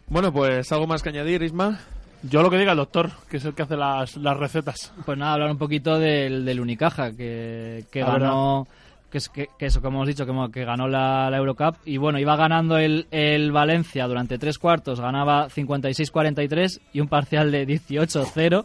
[0.08, 1.80] Bueno, pues algo más que añadir, Isma.
[2.28, 4.92] Yo lo que diga el doctor, que es el que hace las, las recetas.
[5.04, 8.66] Pues nada, hablar un poquito del, del Unicaja, que, que Ah, ganó,
[9.10, 11.76] que, es, que, que eso, como hemos dicho, que, que ganó la, la Eurocup.
[11.84, 17.50] Y bueno, iba ganando el, el Valencia durante tres cuartos, ganaba 56-43 y un parcial
[17.50, 18.64] de 18-0.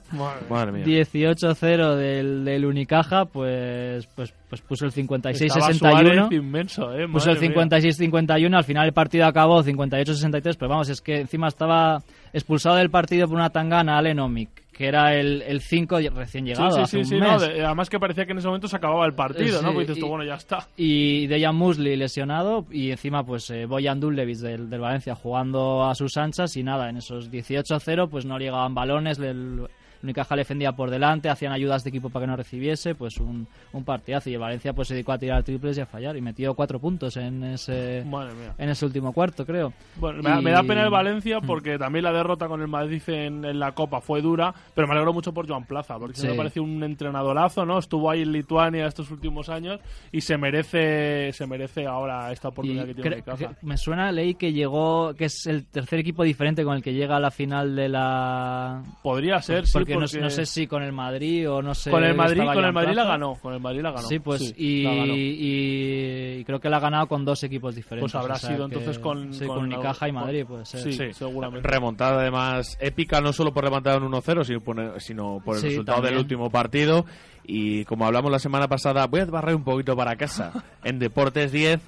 [0.50, 0.86] Madre mía.
[0.86, 6.34] 18-0 del, del Unicaja, pues, pues, pues puso el Estaba Suárez 56-61.
[6.34, 7.08] inmenso, ¿eh?
[7.08, 7.92] Puso el Madre mía.
[8.00, 12.00] 56-51, al final el partido acabó 58-63, pero vamos, es que encima estaba
[12.34, 14.50] expulsado del partido por una tangana Allen Omic,
[14.82, 17.42] que era el, el 5 recién llegado, Sí, hace sí, sí, un sí, no, mes.
[17.42, 19.70] de- además que parecía que en ese momento se acababa el partido, ¿no?
[19.70, 20.68] Sí, Porque dices tú, bueno, ya está.
[20.76, 25.96] y Dejan Musli lesionado y encima pues eh, Boyan Dullevis del, del Valencia jugando a
[25.96, 29.68] sus anchas y nada, en esos 18-0 pues no llegaban balones, el
[30.04, 33.48] Unicaja le defendía por delante, hacían ayudas de equipo para que no recibiese, pues un,
[33.74, 36.22] un partidazo y el Valencia pues se dedicó a tirar triples y a fallar y
[36.22, 39.74] metió cuatro puntos en ese, en ese último cuarto creo.
[39.98, 42.68] Bueno, me, da- Y- me da pena el Valencia porque también la derrota con el
[42.68, 46.18] Madrid en, en la Copa fue dura, pero me alegro mucho por Joan Plaza, porque
[46.20, 46.28] Sí.
[46.28, 47.80] me parece un entrenadorazo, ¿no?
[47.80, 49.80] Estuvo ahí en Lituania estos últimos años
[50.12, 54.36] y se merece se merece ahora esta Y oportunidad que tiene que- me suena, leí
[54.36, 57.76] que llegó, que es el tercer equipo diferente con el que llega a la final
[57.76, 58.84] de la...
[59.04, 61.92] Podría ser, sí, porque, no- porque No, sé si con el Madrid o no sé...
[61.92, 64.08] con el Madrid, con el Madrid la ganó, con el Madrid la ganó.
[64.08, 65.14] Sí, pues Sí, y, la ganó.
[65.16, 68.12] y- y creo que la ha ganado con dos equipos diferentes.
[68.12, 70.22] Pues habrá o sea sido que- entonces con- sí, con con la- Unicaja y con-
[70.22, 70.82] Madrid, puede ser.
[70.82, 71.14] Sí, Sí.
[71.14, 71.68] seguramente.
[71.68, 75.68] Remontada además épica, no solo por levantar un 1-0, sino por, sino por el Sí,
[75.70, 76.14] resultado también.
[76.16, 77.06] del último partido.
[77.44, 80.52] Y como hablamos la semana pasada, voy a barrer un poquito para casa.
[80.84, 81.82] en Deportes 10,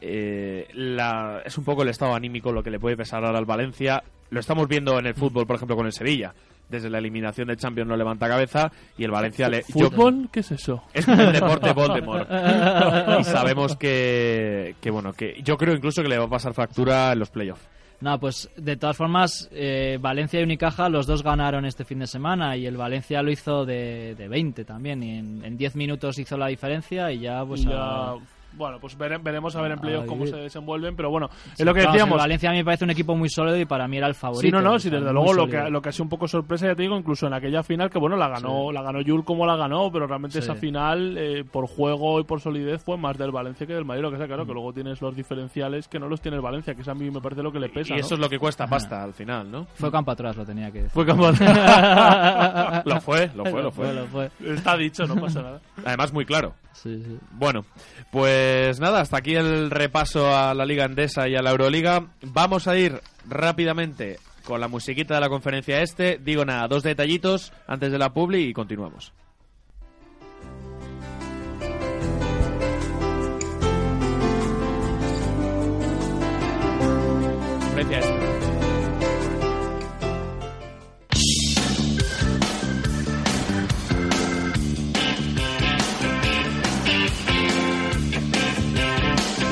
[0.00, 3.44] eh, la- es un poco el estado anímico lo que le puede pesar ahora al
[3.46, 4.02] Valencia.
[4.30, 6.34] Lo estamos viendo en el fútbol, por ejemplo, con el Sevilla.
[6.68, 9.62] Desde la eliminación del Champions no levanta cabeza y el Valencia le...
[9.74, 10.28] yo- ¿Fútbol?
[10.30, 10.82] ¿Qué es eso?
[10.92, 12.28] es el deporte Voldemort.
[13.20, 17.12] y sabemos que, que, bueno, que yo creo incluso que le va a pasar factura
[17.12, 17.66] en los playoffs.
[18.00, 22.06] No, pues de todas formas, eh, Valencia y Unicaja, los dos ganaron este fin de
[22.06, 25.02] semana y el Valencia lo hizo de, de 20 también.
[25.02, 27.62] Y en, en 10 minutos hizo la diferencia y ya, pues.
[27.62, 28.16] Y ya- a-
[28.58, 31.64] bueno, pues vere- veremos a ver en a playoff cómo se desenvuelven, pero bueno, es
[31.64, 32.12] lo que decíamos.
[32.16, 34.14] el Valencia a mí me parece un equipo muy sólido y para mí era el
[34.14, 34.42] favorito.
[34.42, 36.66] Sí, no, no, sí, desde luego lo que, lo que ha sido un poco sorpresa,
[36.66, 39.46] ya te digo, incluso en aquella final, que bueno, la ganó, la ganó Yul como
[39.46, 40.44] la ganó, pero realmente Sí.
[40.44, 44.02] esa final, eh, por juego y por solidez, fue más del Valencia que del Madrid,
[44.02, 46.74] lo que sea, claro, que luego tienes los diferenciales que no los tiene el Valencia,
[46.74, 47.94] que eso a mí me parece lo que le pesa.
[47.94, 48.14] y eso ¿no?
[48.16, 49.64] es lo que cuesta pasta al final, ¿no?
[49.74, 50.90] Fue campo atrás, lo tenía que decir.
[50.90, 51.28] Fue como...
[52.84, 53.94] Lo fue, lo fue, lo fue.
[53.94, 54.30] lo fue.
[54.44, 55.60] Está dicho, no pasa nada.
[55.84, 56.54] Además, muy claro.
[56.72, 57.18] Sí, sí.
[57.32, 57.64] Bueno,
[58.10, 58.47] pues
[58.80, 62.14] nada, hasta aquí el repaso a la Liga Endesa y a la Euroliga.
[62.22, 66.18] Vamos a ir rápidamente con la musiquita de la conferencia este.
[66.18, 69.12] Digo nada, dos detallitos antes de la publi y continuamos.
[77.60, 78.37] Conferencia este.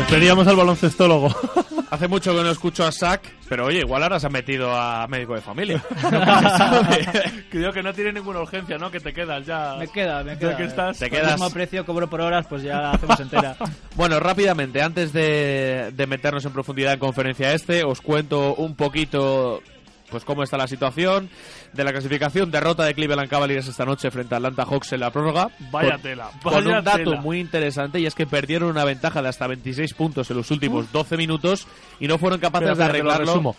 [0.08, 1.28] Despedíamos al baloncestólogo.
[1.90, 5.06] Hace mucho que no escucho a Sack, pero oye, igual ahora se ha metido a
[5.08, 5.82] médico de familia.
[7.50, 8.90] Creo que no tiene ninguna urgencia, ¿no?
[8.90, 9.74] Que te quedas ya.
[9.78, 10.56] Me queda, me queda.
[10.56, 11.32] que estás- Te quedas.
[11.32, 13.56] mismo precio, cobro por horas, pues ya la hacemos entera.
[13.96, 19.62] Bueno, rápidamente, antes de, de meternos en profundidad en conferencia este, os cuento un poquito
[20.10, 21.28] pues cómo está la situación
[21.72, 22.50] de la clasificación.
[22.50, 25.50] Derrota de Cleveland Cavaliers esta noche frente a Atlanta Hawks en la prórroga.
[25.70, 27.20] Vaya Con- tela, Con un dato tela.
[27.20, 30.90] muy interesante y es que perdieron una ventaja de hasta 26 puntos en los últimos
[30.92, 31.66] 12 minutos
[32.00, 33.54] y no fueron capaces de arreglarlo.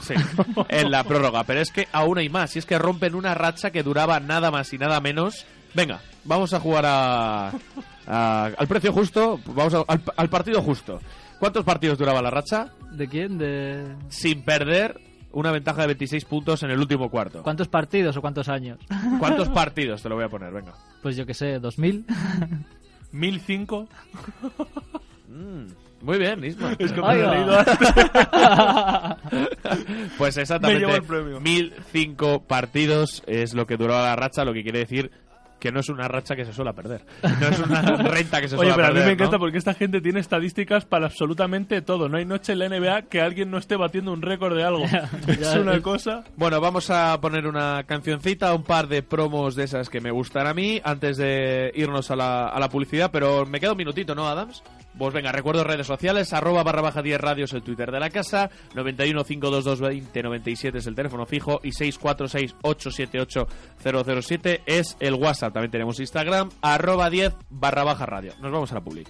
[0.00, 0.14] Sí,
[0.68, 1.44] en la prórroga.
[1.44, 2.56] Pero es que aún hay más.
[2.56, 5.46] Y es que rompen una racha que duraba nada más y nada menos.
[5.74, 7.52] Venga, vamos a jugar a,
[8.08, 9.38] a- al precio justo.
[9.46, 10.98] Vamos a- al, al partido justo.
[11.38, 12.72] ¿Cuántos partidos duraba la racha?
[12.92, 13.38] ¿De quién?
[13.38, 15.00] ¿De Sin perder
[15.32, 17.42] una ventaja de 26 puntos en el último cuarto.
[17.42, 18.78] cuántos partidos o cuántos años?
[19.18, 20.02] ¿Cuántos partidos?
[20.02, 20.74] Te lo voy a poner, venga.
[21.02, 22.04] Pues yo que sé, 2000.
[23.12, 23.88] 1005.
[26.02, 26.74] Muy bien, Isma.
[26.78, 27.78] Es que me he leído antes.
[30.18, 30.80] Pues Me exactamente.
[30.80, 31.40] llevo el premio.
[31.40, 35.10] 1005 partidos es lo que duró la racha, lo que quiere decir
[35.62, 37.02] que no es una racha que se suele perder.
[37.22, 39.06] No es una renta que se Oye, suele pero a mí perder.
[39.06, 39.38] me encanta ¿no?
[39.38, 42.08] porque esta gente tiene estadísticas para absolutamente todo.
[42.08, 44.84] No hay noche en la NBA que alguien no esté batiendo un récord de algo.
[45.28, 46.24] es una es- cosa.
[46.36, 50.48] Bueno, vamos a poner una cancioncita, un par de promos de esas que me gustan
[50.48, 54.16] a mí antes de irnos a la, a la publicidad, pero me queda un minutito,
[54.16, 54.64] ¿no, Adams?
[54.96, 58.50] Pues venga, recuerdo redes sociales, arroba barra baja 10 radios el Twitter de la casa,
[58.74, 63.46] 91 522 20 97 es el teléfono fijo y 646 878
[64.22, 65.54] 007 es el WhatsApp.
[65.54, 68.32] También tenemos Instagram, arroba 10 barra baja radio.
[68.40, 69.08] Nos vamos a la public.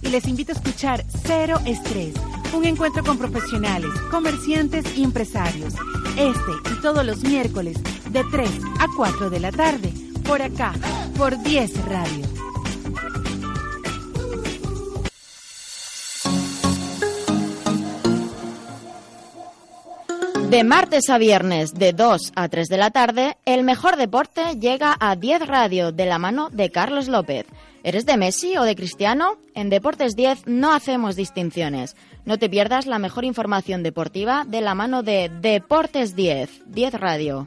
[0.00, 2.14] Y les invito a escuchar Cero Estrés,
[2.54, 5.74] un encuentro con profesionales, comerciantes y empresarios.
[6.16, 7.76] Este y todos los miércoles
[8.10, 9.92] de 3 a 4 de la tarde,
[10.26, 10.72] por acá,
[11.18, 12.26] por 10 Radio.
[20.48, 24.96] De martes a viernes, de 2 a 3 de la tarde, el mejor deporte llega
[24.98, 27.44] a 10 Radio de la mano de Carlos López.
[27.86, 29.38] ¿Eres de Messi o de Cristiano?
[29.54, 31.94] En Deportes 10 no hacemos distinciones.
[32.24, 37.46] No te pierdas la mejor información deportiva de la mano de Deportes 10, 10 Radio.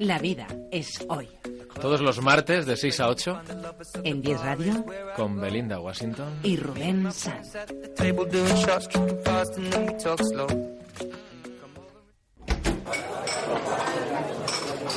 [0.00, 1.28] La vida es hoy.
[1.78, 3.40] Todos los martes de 6 a 8
[4.02, 4.84] En 10 Radio
[5.14, 6.40] con Belinda Washington.
[6.42, 7.54] y Rubén Sanz.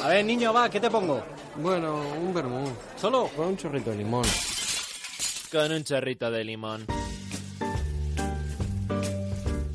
[0.03, 1.21] A ver, niño, va, ¿qué te pongo?
[1.57, 2.65] Bueno, un vermú.
[2.95, 3.29] ¿Solo?
[3.35, 4.25] Con un chorrito de limón.
[5.51, 6.85] Con un chorrito de limón.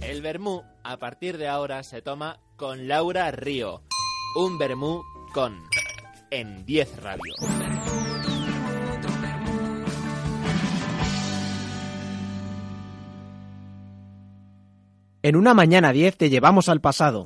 [0.00, 3.82] El vermú, a partir de ahora, se toma con Laura Río.
[4.34, 5.56] Un vermú con.
[6.30, 7.22] En 10 Radio.
[15.22, 17.24] En una mañana 10 te llevamos al pasado.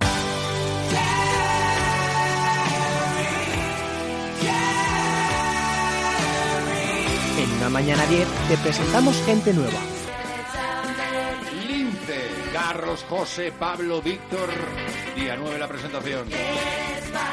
[7.38, 9.78] En una mañana 10 te presentamos gente nueva.
[11.66, 14.48] Lince, Carlos, José, Pablo, Víctor.
[15.16, 16.28] Día 9 la presentación.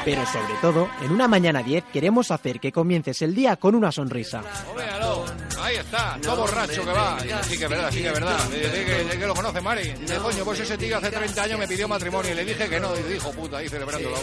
[0.04, 3.92] Pero sobre todo, en una mañana 10 queremos hacer que comiences el día con una
[3.92, 4.42] sonrisa.
[4.76, 5.24] Véalo,
[5.60, 7.18] ahí está, todo borracho que va.
[7.42, 8.38] Sí que es verdad, sí que es verdad.
[8.48, 9.92] De, que, de que lo conoce Mari.
[9.92, 12.80] Dice, coño, pues ese tío hace 30 años me pidió matrimonio y le dije que
[12.80, 12.96] no.
[12.96, 14.16] Y dijo, puta, ahí celebrándolo.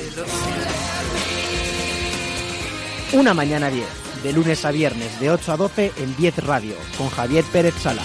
[3.13, 3.85] Una mañana 10,
[4.23, 8.03] de lunes a viernes de 8 a 12 en 10 Radio, con Javier Pérez Sala.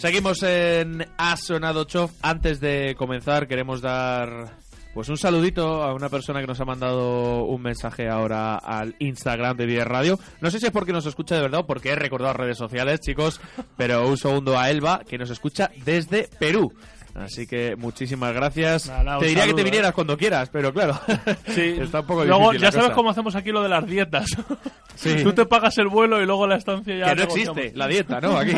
[0.00, 2.12] Seguimos en Ha sonado Chof.
[2.22, 4.56] Antes de comenzar, queremos dar
[4.94, 9.58] pues un saludito a una persona que nos ha mandado un mensaje ahora al Instagram
[9.58, 10.18] de 10 Radio.
[10.40, 13.00] No sé si es porque nos escucha de verdad o porque he recordado redes sociales,
[13.00, 13.42] chicos,
[13.76, 16.72] pero un segundo a Elba, que nos escucha desde Perú.
[17.14, 18.86] Así que muchísimas gracias.
[18.86, 19.64] Nada, te diría que te ¿eh?
[19.64, 20.98] vinieras cuando quieras, pero claro,
[21.48, 21.76] Sí.
[21.80, 22.94] está un poco Luego, difícil ya sabes cosa.
[22.94, 24.26] cómo hacemos aquí lo de las dietas.
[24.96, 25.22] Sí.
[25.22, 27.06] Tú te pagas el vuelo y luego la estancia ya.
[27.10, 28.36] que no existe la dieta, ¿no?
[28.36, 28.52] Aquí.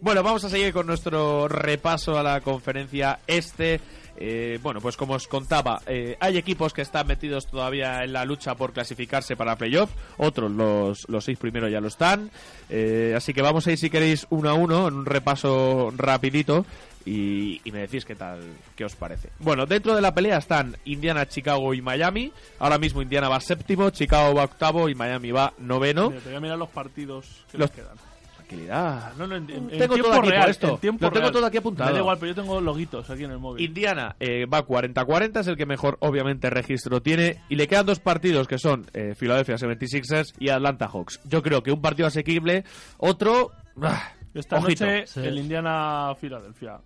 [0.00, 3.80] bueno, vamos a seguir con nuestro repaso a la conferencia este.
[4.20, 8.24] Eh, bueno, pues como os contaba, eh, hay equipos que están metidos todavía en la
[8.24, 12.30] lucha por clasificarse para playoff, otros los, los seis primeros ya lo están,
[12.68, 16.66] Eh, así que vamos a ir si queréis uno a uno en un repaso rapidito
[17.08, 18.40] y, y me decís qué tal,
[18.76, 19.30] qué os parece.
[19.38, 22.32] Bueno, dentro de la pelea están Indiana, Chicago y Miami.
[22.58, 26.10] Ahora mismo Indiana va séptimo, Chicago va octavo y Miami va noveno.
[26.10, 27.96] Mira, te voy a mirar los partidos que Los- nos quedan.
[28.36, 29.12] Tranquilidad.
[29.18, 30.68] No, no, en, en- en Tengo tiempo todo aquí real, puesto.
[30.70, 31.32] en tiempo Lo tengo real.
[31.34, 31.90] todo aquí apuntado.
[31.90, 33.62] Me da igual, pero yo tengo loguitos aquí en el móvil.
[33.64, 37.42] Indiana eh, va 40-40, es el que mejor, obviamente, registro tiene.
[37.50, 41.20] Y le quedan dos partidos que son eh, Philadelphia 76ers y Atlanta Hawks.
[41.24, 42.64] Yo creo que un partido asequible,
[42.96, 43.50] otro.
[43.82, 44.86] ah, Esta ojito.
[44.86, 46.78] noche el Indiana Filadelfia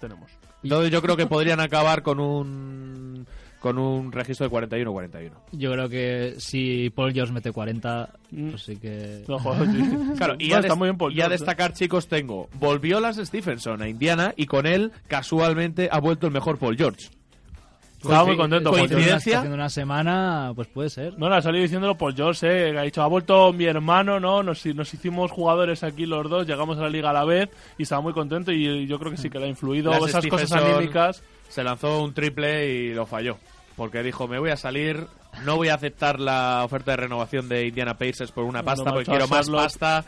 [0.00, 0.30] tenemos.
[0.62, 3.26] Entonces yo creo que podrían acabar con un
[3.60, 5.32] con un registro de 41-41.
[5.52, 8.50] Yo creo que si Paul George mete 40, Mm.
[8.50, 9.22] pues sí que...
[9.28, 9.82] No, joder, sí.
[10.16, 11.28] Claro, y Bueno, a, está muy bien Paul y a ¿eh?
[11.30, 12.48] destacar, chicos, tengo.
[12.54, 17.10] Volvió Las Stephenson a Indiana y con él, casualmente, ha vuelto el mejor Paul George.
[18.02, 18.70] Estaba muy contento.
[18.70, 19.38] ¿Coincidencia?
[19.38, 21.18] Haciendo una semana, pues puede ser.
[21.18, 24.18] No, no, ha salido diciéndolo por George, eh, que ha dicho, ha vuelto mi hermano,
[24.18, 24.42] ¿no?
[24.42, 27.82] Nos, nos hicimos jugadores aquí los dos, llegamos a la liga a la vez y
[27.82, 30.52] estaba muy contento y yo creo que sí que le ha influido Las esas cosas
[30.52, 31.22] anímicas.
[31.48, 33.36] Se lanzó un triple y lo falló.
[33.76, 35.06] Porque dijo, me voy a salir,
[35.44, 38.98] no voy a aceptar la oferta de renovación de Indiana Pacers por una pasta, Cuando
[38.98, 40.04] porque quiero más pasta.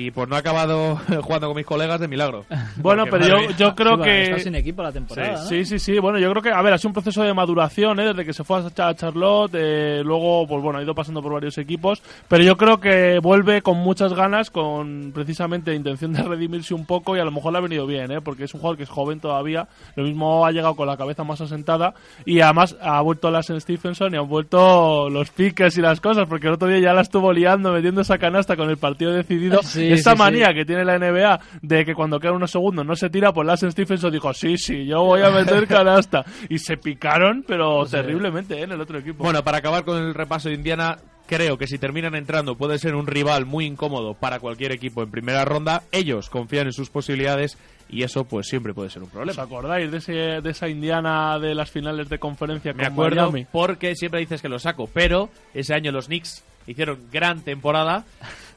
[0.00, 2.44] Y pues no he acabado jugando con mis colegas de milagro.
[2.80, 3.26] Bueno, pero
[3.58, 4.22] yo, creo Sí, que...
[4.22, 5.48] Está sin equipo la temporada, ¿no?
[5.48, 5.98] Sí, sí, sí.
[5.98, 8.04] Bueno, yo creo que, a ver, ha sido un proceso de maduración, ¿eh?
[8.06, 11.32] Desde que se fue a Cha- Charlotte, eh, luego, pues bueno, ha ido pasando por
[11.32, 12.00] varios equipos.
[12.28, 17.16] Pero yo creo que vuelve con muchas ganas, con precisamente intención de redimirse un poco
[17.16, 18.20] y a lo mejor le ha venido bien, ¿eh?
[18.20, 19.66] Porque es un jugador que es joven todavía.
[19.96, 24.14] Lo mismo ha llegado con la cabeza más asentada y además ha vuelto Lassen Stephenson
[24.14, 27.32] y han vuelto los piques y las cosas, porque el otro día ya la estuvo
[27.32, 29.60] liando metiendo esa canasta con el partido decidido.
[29.64, 30.22] Sí, Esa sí, sí.
[30.22, 33.46] manía que tiene la NBA de que cuando quedan unos segundos no se tira, pues
[33.46, 36.24] Lassen Stephenson dijo, sí, sí, yo voy a meter canasta.
[36.48, 38.62] Y se picaron, pero terriblemente, ¿eh?
[38.64, 39.24] en el otro equipo.
[39.24, 42.94] Bueno, para acabar con el repaso de Indiana, creo que si terminan entrando puede ser
[42.94, 45.82] un rival muy incómodo para cualquier equipo en primera ronda.
[45.92, 47.58] Ellos confían en sus posibilidades
[47.90, 49.42] y eso pues siempre puede ser un ¿Os problema.
[49.42, 53.46] acordáis de, ese, de esa Indiana de las finales de conferencia Me con acuerdo Miami?
[53.50, 58.04] porque siempre dices que lo saco, pero ese año los Knicks hicieron gran temporada,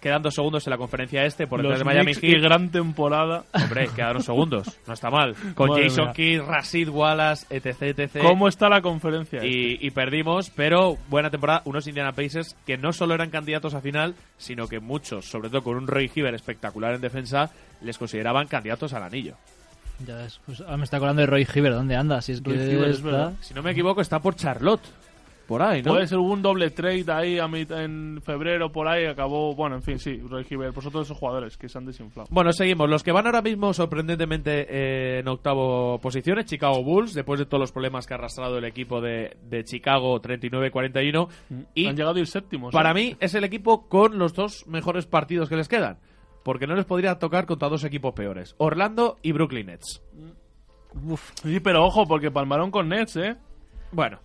[0.02, 2.24] quedando segundos en la conferencia este por detrás Los de Miami Heat.
[2.24, 3.44] y gran temporada.
[3.54, 5.36] Hombre, quedaron segundos, no está mal.
[5.56, 6.14] Con Madre Jason mía.
[6.14, 8.22] Kidd, Rashid Wallace, etc, etc.
[8.22, 9.46] ¿Cómo está la conferencia?
[9.46, 11.62] Y, y perdimos, pero buena temporada.
[11.66, 15.62] Unos Indiana Pacers que no solo eran candidatos a final, sino que muchos, sobre todo
[15.64, 19.36] con un Roy Hibbert espectacular en defensa, les consideraban candidatos al anillo.
[20.08, 21.76] Ya ves, pues, ahora me está acordando de Roy Hibbert.
[21.76, 22.22] ¿Dónde anda?
[22.22, 23.34] Si es que Roy Hibbert, es está- verdad.
[23.42, 24.82] Si no me equivoco, está por Charlotte.
[25.52, 25.92] Por ahí, ¿no?
[25.92, 29.82] Puede ser un doble trade ahí a mit- en febrero por ahí acabó bueno en
[29.84, 30.12] fin sí
[30.50, 32.90] Hibbert por todos esos jugadores que se han desinflado Bueno, seguimos.
[32.90, 37.46] Los que van ahora mismo sorprendentemente eh, en octavo posición es Chicago Bulls, después de
[37.46, 41.28] todos los problemas que ha arrastrado el equipo de, de Chicago 39-41.
[41.74, 42.94] Y han llegado a ir séptimos para ¿eh?
[42.94, 45.98] mí es el equipo con los dos mejores partidos que les quedan.
[46.44, 48.56] Porque no les podría tocar contra dos equipos peores.
[48.58, 50.02] Orlando y Brooklyn Nets.
[51.06, 53.36] Uf, sí pero ojo porque palmaron con Nets eh
[53.92, 54.20] Bueno,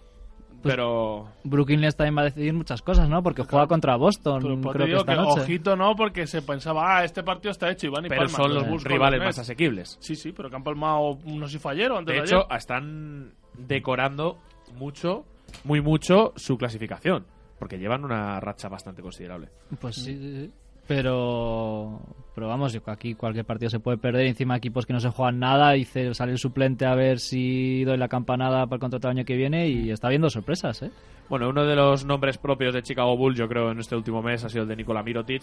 [0.66, 1.28] Pues pero...
[1.44, 3.22] Brooklyn Nets también va a decidir muchas cosas, ¿no?
[3.22, 5.40] Porque juega contra Boston, Pero pues te creo que digo esta que noche.
[5.40, 8.36] ojito no porque se pensaba ah este partido está hecho y van y Pero palman
[8.36, 9.96] son los Bulls rivales los más asequibles.
[10.00, 11.18] sí sí pero que han palmado
[11.64, 12.58] ayer o antes De de, hecho, ayer.
[12.58, 14.38] están decorando
[14.74, 15.24] mucho,
[15.64, 17.26] muy mucho, su clasificación.
[17.58, 19.48] Porque llevan una racha bastante considerable.
[19.80, 20.52] Pues sí, sí, sí.
[20.86, 22.00] Pero,
[22.36, 24.26] pero vamos, aquí cualquier partido se puede perder.
[24.26, 27.96] Encima equipos que no se juegan nada, dice sale el suplente a ver si doy
[27.96, 30.90] la campanada para el contrato del año que viene y está viendo sorpresas, ¿eh?
[31.30, 34.44] Bueno, uno de los nombres propios de Chicago Bulls, yo creo, en este último mes
[34.44, 35.42] ha sido el de Nikola Mirotic,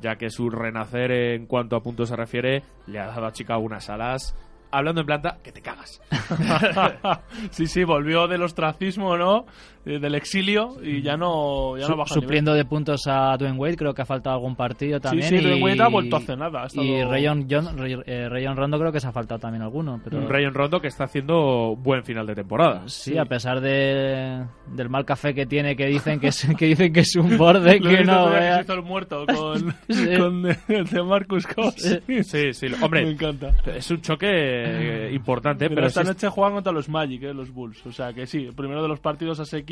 [0.00, 3.60] ya que su renacer en cuanto a puntos se refiere le ha dado a Chicago
[3.60, 4.34] unas alas.
[4.72, 6.00] Hablando en planta, que te cagas.
[7.50, 9.44] sí, sí, volvió del ostracismo, ¿no?
[9.86, 12.22] Eh, del exilio y ya no, ya Su- no baja el nivel.
[12.28, 15.28] supliendo de puntos a Dwayne Wade, creo que ha faltado algún partido también.
[15.28, 18.28] sí, Dwayne y- Wade ha vuelto hace nada, ha estado- Y Rayon, John- Ray- eh,
[18.28, 20.00] Rayon Rondo creo que se ha faltado también alguno.
[20.04, 20.18] Pero...
[20.18, 22.82] Un Rayon Rondo que está haciendo buen final de temporada.
[22.88, 26.92] Sí, a pesar de, del mal café que tiene, que dicen que es, que dicen
[26.92, 28.56] que es un borde que no que vea.
[28.56, 30.06] se hizo el muerto con, Sí.
[30.18, 32.00] con el de Marcus Cox.
[32.22, 33.50] Sí, sí, hombre, Me encanta.
[33.74, 37.50] es un choque eh, importante, Pero pero esta noche juegan contra los Magic, eh, los
[37.50, 37.84] Bulls.
[37.86, 39.70] O sea que sí, el primero de los partidos asequibles.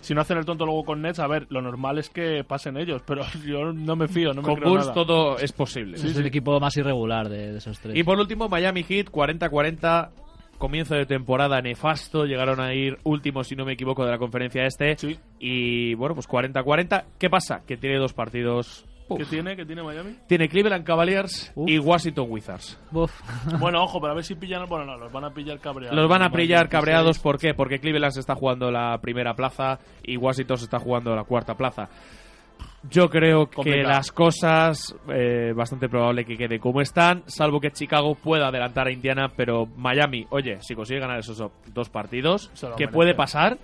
[0.00, 2.76] Si no hacen el tonto luego con Nets, a ver, lo normal es que pasen
[2.76, 3.02] ellos.
[3.06, 4.94] Pero yo no me fío, no me con creo Bulls nada.
[4.94, 5.96] todo es posible.
[5.96, 7.96] es el equipo más irregular de, de esos tres.
[7.96, 10.10] Y por último, Miami Heat 40-40.
[10.58, 12.24] Comienzo de temporada nefasto.
[12.24, 14.96] Llegaron a ir últimos, si no me equivoco, de la conferencia este.
[15.40, 17.04] Y bueno, pues 40-40.
[17.18, 17.62] ¿Qué pasa?
[17.66, 18.84] Que tiene dos partidos.
[19.16, 19.56] ¿Qué tiene?
[19.56, 20.16] ¿Qué tiene Miami?
[20.26, 22.78] Tiene Cleveland Cavaliers y Washington Wizards.
[23.60, 24.66] bueno, ojo, pero a ver si pillan.
[24.68, 25.96] Bueno, no, los van a pillar cabreados.
[25.96, 26.70] Los van a pillar 26.
[26.70, 27.52] cabreados, ¿por qué?
[27.54, 31.54] Porque Cleveland se está jugando la primera plaza y Washington se está jugando la cuarta
[31.54, 31.88] plaza.
[32.90, 33.88] Yo creo que Complicado.
[33.90, 38.92] las cosas, eh, bastante probable que quede como están, salvo que Chicago pueda adelantar a
[38.92, 42.88] Indiana, pero Miami, oye, si consigue ganar esos do- dos partidos, que merece.
[42.88, 43.56] puede pasar,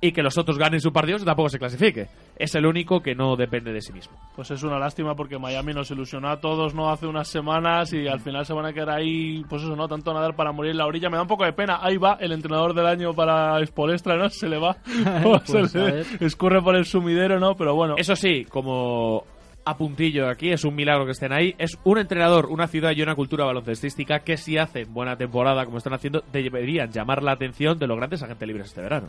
[0.00, 2.08] y que los otros ganen su partido y tampoco se clasifique.
[2.36, 4.16] Es el único que no depende de sí mismo.
[4.36, 8.06] Pues es una lástima porque Miami nos ilusionó a todos no hace unas semanas y
[8.06, 10.78] al final se van a quedar ahí, pues eso, no tanto nadar para morir en
[10.78, 11.10] la orilla.
[11.10, 11.78] Me da un poco de pena.
[11.82, 14.28] Ahí va el entrenador del año para Espolestra, ¿no?
[14.30, 14.76] Se le va,
[15.22, 16.06] Pues, se a le ver.
[16.20, 17.54] escurre por el sumidero, ¿no?
[17.56, 17.94] Pero bueno.
[17.96, 19.24] Eso sí, como
[19.64, 21.54] apuntillo aquí, es un milagro que estén ahí.
[21.58, 25.78] Es un entrenador, una ciudad y una cultura baloncestística que si hacen buena temporada, como
[25.78, 29.08] están haciendo, deberían llamar la atención de los grandes agentes libres este verano.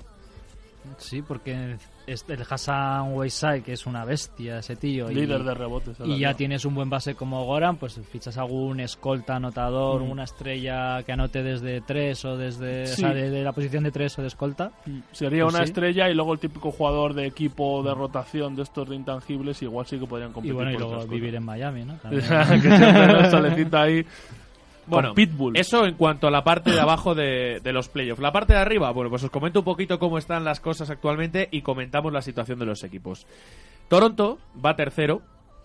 [0.98, 1.78] Sí, porque
[2.08, 5.12] el Hassan Whiteside, que es una bestia ese tío.
[5.12, 8.80] y- Líder de rebotes, Y ya tienes un buen base como Goran, pues fichas algún
[8.80, 10.10] escolta anotador, Mm.
[10.12, 12.94] una estrella que anote desde tres o desde Sí.
[12.94, 14.72] o sea, de, de la posición de tres o de escolta.
[15.12, 15.70] Sería Pues una sí.
[15.70, 19.86] estrella y luego el típico jugador de equipo de rotación de estos de intangibles, igual
[19.86, 20.54] sí que podrían Y competir.
[20.56, 22.00] bueno, y luego vivir en Miami, ¿no?
[22.10, 24.06] que siempre ahí.
[24.90, 25.58] Bueno, con Pitbull.
[25.58, 28.22] eso en cuanto a la parte de abajo de, de los playoffs.
[28.22, 31.48] La parte de arriba, bueno, pues os comento un poquito cómo están las cosas actualmente
[31.52, 33.26] y comentamos la situación de los equipos.
[33.88, 35.22] Toronto va tercero.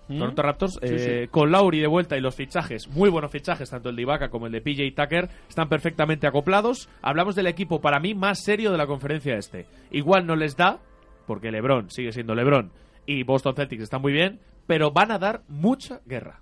[0.07, 0.19] ¿Mm?
[0.19, 1.29] Toronto Raptors, Sí, eh, sí.
[1.31, 4.45] con Lauri de vuelta y los fichajes, muy buenos fichajes, tanto el de Ibaka como
[4.47, 6.91] el de PJ Tucker, están perfectamente acoplados.
[7.01, 9.65] Hablamos del equipo para mí más serio de la conferencia este.
[9.91, 10.79] Igual no les da,
[11.27, 12.71] porque LeBron sigue siendo LeBron
[13.07, 16.41] y Boston Celtics están muy bien, pero van a dar mucha guerra.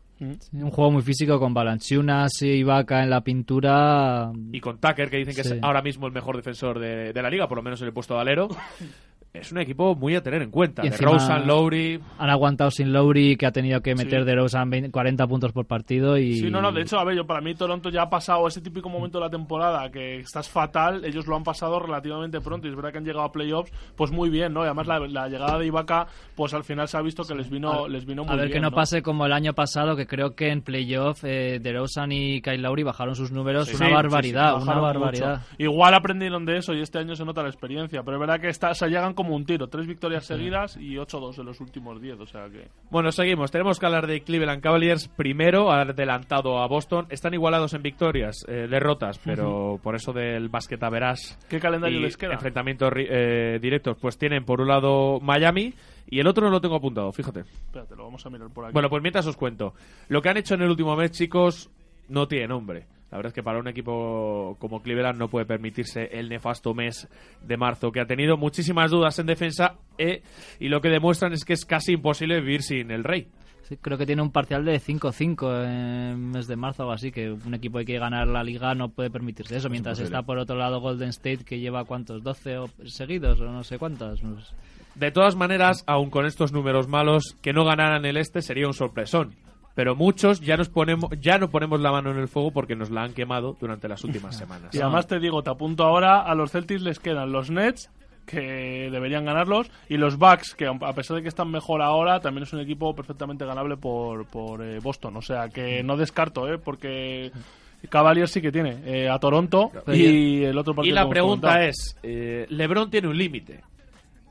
[0.53, 4.31] Un juego muy físico con Balanchunas y Ibaka en la pintura.
[4.53, 5.55] y con Tucker, que dicen que Sí.
[5.55, 7.93] es ahora mismo el mejor defensor de, de la liga, por lo menos en el
[7.93, 8.49] puesto de alero.
[9.35, 10.85] Es un equipo muy a tener en cuenta.
[10.85, 11.99] Y De Rosen, Lowry.
[12.19, 14.27] Han aguantado sin Lowry, que ha tenido que meter Sí.
[14.27, 16.19] de Rosen 20 40 puntos por partido.
[16.19, 18.47] y Sí, no, no, de hecho, a ver, yo para mí Toronto ya ha pasado
[18.47, 22.67] ese típico momento de la temporada que estás fatal, ellos lo han pasado relativamente pronto
[22.67, 24.61] y es verdad que han llegado a playoffs, pues muy bien, ¿no?
[24.65, 26.07] Y además la, la llegada de Ibaka,
[26.37, 28.49] pues al final se ha visto que les vino, A- les vino muy A ver
[28.49, 28.59] bien.
[28.59, 32.43] que no, pase como el año pasado, que creo que en playoff eh, DeRozan y
[32.43, 35.41] Kyle Lowry bajaron sus números Sí, una sí, barbaridad, sí, sí, una bajaron barbaridad.
[35.51, 35.55] mucho.
[35.59, 38.49] Igual aprendieron de eso y este año se nota la experiencia, pero es verdad que
[38.49, 42.21] está, se llegan como un tiro, tres victorias seguidas y 8-2 en los últimos 10,
[42.21, 42.69] o sea que...
[42.91, 43.53] Bueno, seguimos.
[43.53, 47.07] Tenemos que hablar de Cleveland Cavaliers primero, adelantado a Boston.
[47.09, 51.39] Están igualados en victorias, eh, derrotas, pero por eso del basqueta verás.
[51.49, 52.33] ¿Qué calendario les queda?
[52.33, 53.97] Enfrentamientos eh, directos.
[54.01, 55.73] Pues tienen por un lado Miami
[56.07, 57.41] y el otro no lo tengo apuntado, fíjate.
[57.41, 58.73] Espérate, lo vamos a mirar por aquí.
[58.73, 59.75] Bueno, pues mientras os cuento.
[60.09, 61.71] Lo que han hecho en el último mes, chicos,
[62.09, 62.87] no tiene nombre.
[63.13, 67.07] La verdad es que para un equipo como Cleveland no puede permitirse el nefasto mes
[67.47, 70.23] de marzo que ha tenido muchísimas dudas en defensa eh,
[70.59, 73.29] y lo que demuestran es que es casi imposible vivir sin el rey.
[73.69, 77.31] Sí, creo que tiene un parcial de 5-5 en mes de marzo o así, que
[77.31, 80.57] un equipo que quiere ganar la liga no puede permitirse eso, mientras está por otro
[80.57, 84.55] lado Golden State que lleva cuántos, 12 o- seguidos o no sé sé.
[84.95, 88.75] De todas maneras, aun con estos números malos, que no ganaran el este sería un
[88.75, 89.35] sorpresón.
[89.75, 92.91] Pero muchos ya nos ponemos, ya no ponemos la mano en el fuego porque nos
[92.91, 94.75] la han quemado durante las últimas semanas.
[94.75, 97.91] Y además te digo, te apunto ahora, a los Celtics les quedan los Nets,
[98.27, 102.45] que deberían ganarlos, y los Bucks, que a pesar de que están mejor ahora, también
[102.45, 105.17] es un equipo perfectamente ganable por, por eh, Boston.
[105.17, 106.59] O sea que no descarto, ¿eh?
[106.59, 107.33] porque
[107.89, 110.95] Cavaliers sí que tiene eh, a Toronto y el otro Y partido.
[110.95, 113.61] la que hemos pregunta es, eh, LeBron tiene un límite.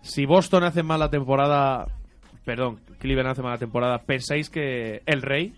[0.02, 1.86] Si Boston hace mala temporada,
[2.46, 5.54] perdón, Cleveland hace mala temporada, ¿pensáis que el Rey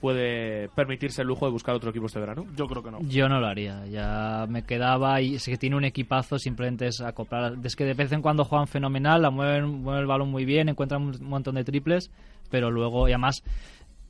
[0.00, 2.46] puede permitirse el lujo de buscar otro equipo este verano?
[2.56, 3.00] Yo creo que no.
[3.02, 7.54] Yo no lo haría, ya me quedaba y si tiene un equipazo simplemente es acoplar.
[7.64, 10.68] Es que de vez en cuando juegan fenomenal, la mueven, mueven el balón muy bien,
[10.68, 12.10] encuentran un montón de triples,
[12.50, 13.42] pero luego, y además,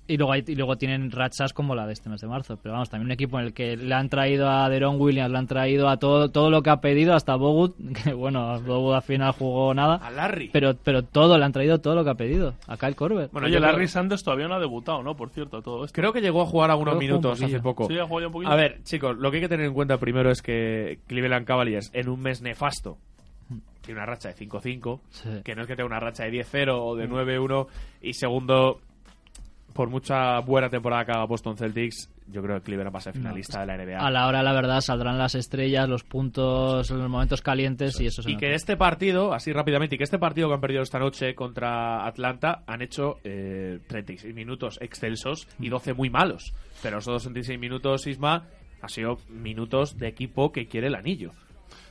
[0.09, 2.59] Y luego, hay- y luego tienen rachas como la de este mes de marzo.
[2.63, 5.39] Pero vamos, también un equipo en el que le han traído a Deron Williams, le
[5.39, 9.03] han traído a todo todo lo que ha pedido, hasta Bogut, que bueno, Bogut al
[9.03, 9.97] final jugó nada.
[9.97, 10.49] A Larry.
[10.53, 12.55] Pero, pero todo, le han traído todo lo que ha pedido.
[12.67, 13.31] A Kyle Corbett.
[13.33, 15.15] Bueno, Oye, Larry Sanders todavía no ha debutado, ¿no?
[15.15, 15.95] Por cierto, todo esto.
[15.95, 17.87] Creo que llegó a jugar algunos Creo un minutos hace poco.
[17.87, 18.51] Sí, ha jugado ya un poquillo.
[18.53, 21.91] A ver, chicos, lo que hay que tener en cuenta primero es que Cleveland Cavaliers
[21.93, 22.97] en un mes nefasto
[23.83, 25.29] tiene una racha de 5-5, Sí.
[25.45, 27.67] que no es que tenga una racha de 10-0 o de 9-1
[28.03, 28.81] y segundo
[29.79, 33.12] por mucha buena temporada que haga Boston Celtics, yo creo que Cleveland va a ser
[33.12, 34.05] finalista de la NBA.
[34.05, 38.20] A la hora, la verdad, saldrán las estrellas, los puntos, los momentos calientes y eso
[38.20, 38.45] se Y nota.
[38.45, 42.05] que este partido, así rápidamente, y que este partido que han perdido esta noche contra
[42.09, 46.55] Atlanta han hecho eh, 36 minutos excelsos y 12 muy malos.
[46.83, 48.47] Pero esos 26 minutos, Isma,
[48.83, 51.31] ha sido minutos de equipo que quiere el anillo.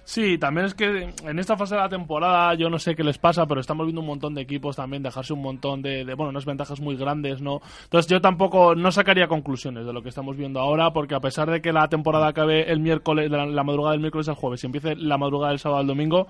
[0.07, 3.17] Sí, también es que en esta fase de la temporada yo no sé qué les
[3.17, 6.29] pasa, pero estamos viendo un montón de equipos también dejarse un montón de, de, bueno,
[6.29, 7.59] unas ventajas muy grandes, ¿no?
[7.83, 11.51] Entonces yo tampoco no sacaría conclusiones de lo que estamos viendo ahora, porque a pesar
[11.51, 14.67] de que la temporada acabe el miércoles, la, la madrugada del miércoles al jueves y
[14.67, 16.27] empiece la madrugada del sábado al domingo,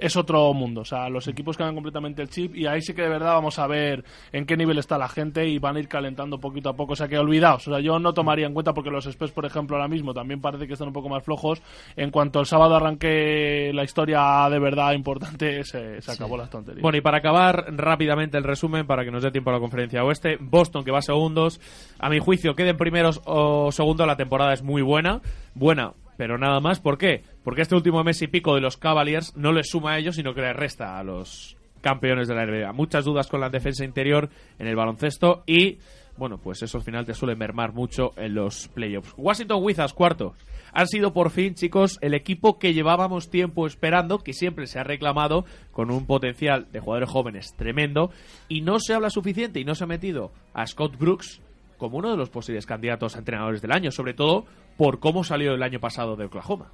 [0.00, 0.82] es otro mundo.
[0.82, 3.58] O sea, los equipos cambian completamente el chip y ahí sí que de verdad vamos
[3.58, 6.76] a ver en qué nivel está la gente y van a ir calentando poquito a
[6.76, 6.94] poco.
[6.94, 7.66] O sea, que olvidaos.
[7.68, 10.40] O sea, yo no tomaría en cuenta porque los Spurs, por ejemplo, ahora mismo también
[10.40, 11.62] parece que están un poco más flojos.
[11.96, 16.82] En cuanto el sábado arranque la historia de verdad importante, se, se acabó las tonterías.
[16.82, 20.04] Bueno, y para acabar rápidamente el resumen, para que nos dé tiempo a la conferencia
[20.04, 21.60] oeste, Boston que va segundos,
[21.98, 25.20] a mi juicio queden primeros o segundos, la temporada es muy buena,
[25.54, 27.22] buena, pero nada más, ¿por qué?
[27.42, 30.34] Porque este último mes y pico de los Cavaliers no les suma a ellos, sino
[30.34, 32.74] que les resta a los campeones de la NBA.
[32.74, 35.78] Muchas dudas con la defensa interior en el baloncesto y,
[36.18, 39.14] bueno, pues eso al final te suele mermar mucho en los playoffs.
[39.16, 40.34] Washington Wizards, cuarto.
[40.74, 44.84] Han sido por fin, chicos, el equipo que llevábamos tiempo esperando, que siempre se ha
[44.84, 48.10] reclamado con un potencial de jugadores jóvenes tremendo,
[48.46, 51.40] y no se habla suficiente y no se ha metido a Scott Brooks
[51.78, 54.44] como uno de los posibles candidatos a entrenadores del año, sobre todo
[54.80, 56.70] por cómo salió el año pasado de Oklahoma.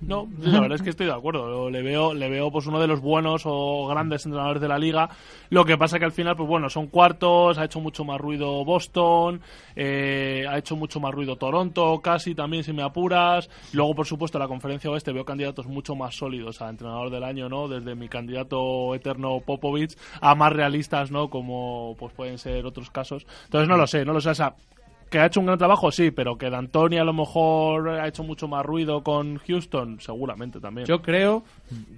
[0.00, 1.70] No, la verdad es que estoy de acuerdo.
[1.70, 5.08] Le veo, le veo pues uno de los buenos o grandes entrenadores de la liga.
[5.50, 8.64] Lo que pasa que al final, pues bueno, son cuartos, ha hecho mucho más ruido
[8.64, 9.40] Boston,
[9.76, 13.48] eh, ha hecho mucho más ruido Toronto, casi también si me apuras.
[13.72, 17.48] Luego, por supuesto, la conferencia oeste veo candidatos mucho más sólidos a entrenador del año,
[17.48, 17.68] ¿no?
[17.68, 21.30] Desde mi candidato eterno Popovich a más realistas, ¿no?
[21.30, 23.24] Como pues pueden ser otros casos.
[23.44, 24.30] Entonces no lo sé, no lo sé.
[24.30, 24.56] O sea,
[25.10, 28.24] que ha hecho un gran trabajo, sí, pero que D'Antoni a lo mejor ha hecho
[28.24, 30.86] mucho más ruido con Houston, seguramente también.
[30.86, 31.44] Yo creo,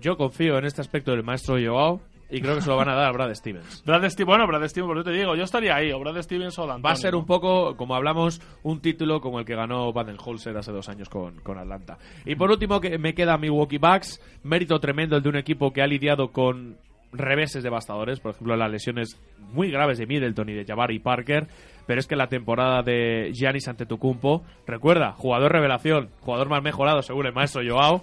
[0.01, 2.01] yo confío en este aspecto del maestro Joao
[2.31, 3.83] y creo que se lo van a dar a Brad Stevens.
[3.87, 6.59] Brad Stevens, bueno, Brad Stevens, por eso te digo, yo estaría ahí, o Brad Stevens
[6.59, 6.83] o D'Antoni.
[6.83, 10.73] Va a ser un poco, como hablamos, un título como el que ganó Baden-Holzer hace
[10.73, 11.99] dos años con, con Atlanta.
[12.27, 15.81] Y por último, que me queda Milwaukee Bucks, mérito tremendo el de un equipo que
[15.81, 16.77] ha lidiado con
[17.13, 19.21] reveses devastadores, por ejemplo, las lesiones
[19.53, 21.47] muy graves de Middleton y de Jabari Parker,
[21.87, 27.27] pero es que la temporada de Giannis Antetokounmpo, recuerda, jugador revelación, jugador más mejorado según
[27.27, 28.03] el maestro Joao,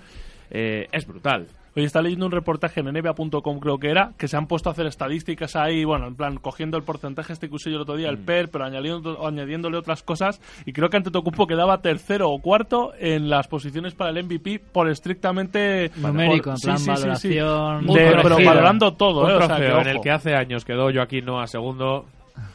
[0.49, 1.47] eh, es brutal.
[1.75, 4.71] Oye, está leyendo un reportaje en NBA.com, creo que era, que se han puesto a
[4.71, 7.97] hacer estadísticas ahí, bueno, en plan, cogiendo el porcentaje este que usé yo el otro
[7.97, 12.39] día, el PER, pero añadiendo, añadiéndole otras cosas, y creo que Antetokounmpo quedaba tercero o
[12.39, 15.91] cuarto en las posiciones para el MVP por estrictamente...
[15.97, 17.27] Numérico, por- en sí, plan sí, sí, sí.
[17.35, 19.33] De- pero valorando todo, ¿eh?
[19.35, 22.05] O sea, que, en el que hace años quedó Joaquín Noah segundo.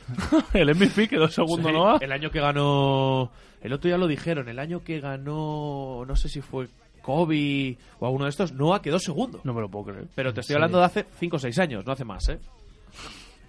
[0.55, 2.01] el MVP quedó segundo, Sí, ¿no?
[2.01, 3.31] El año que ganó.
[3.63, 6.05] El otro ya lo dijeron, el año que ganó.
[6.07, 6.69] No sé si fue
[7.01, 8.53] Kobe o alguno de estos.
[8.53, 9.41] Noah quedó segundo.
[9.45, 10.09] No me lo puedo creer.
[10.15, 10.57] Pero te estoy Sí.
[10.57, 12.39] hablando de hace 5 o 6 años, no hace más, ¿eh?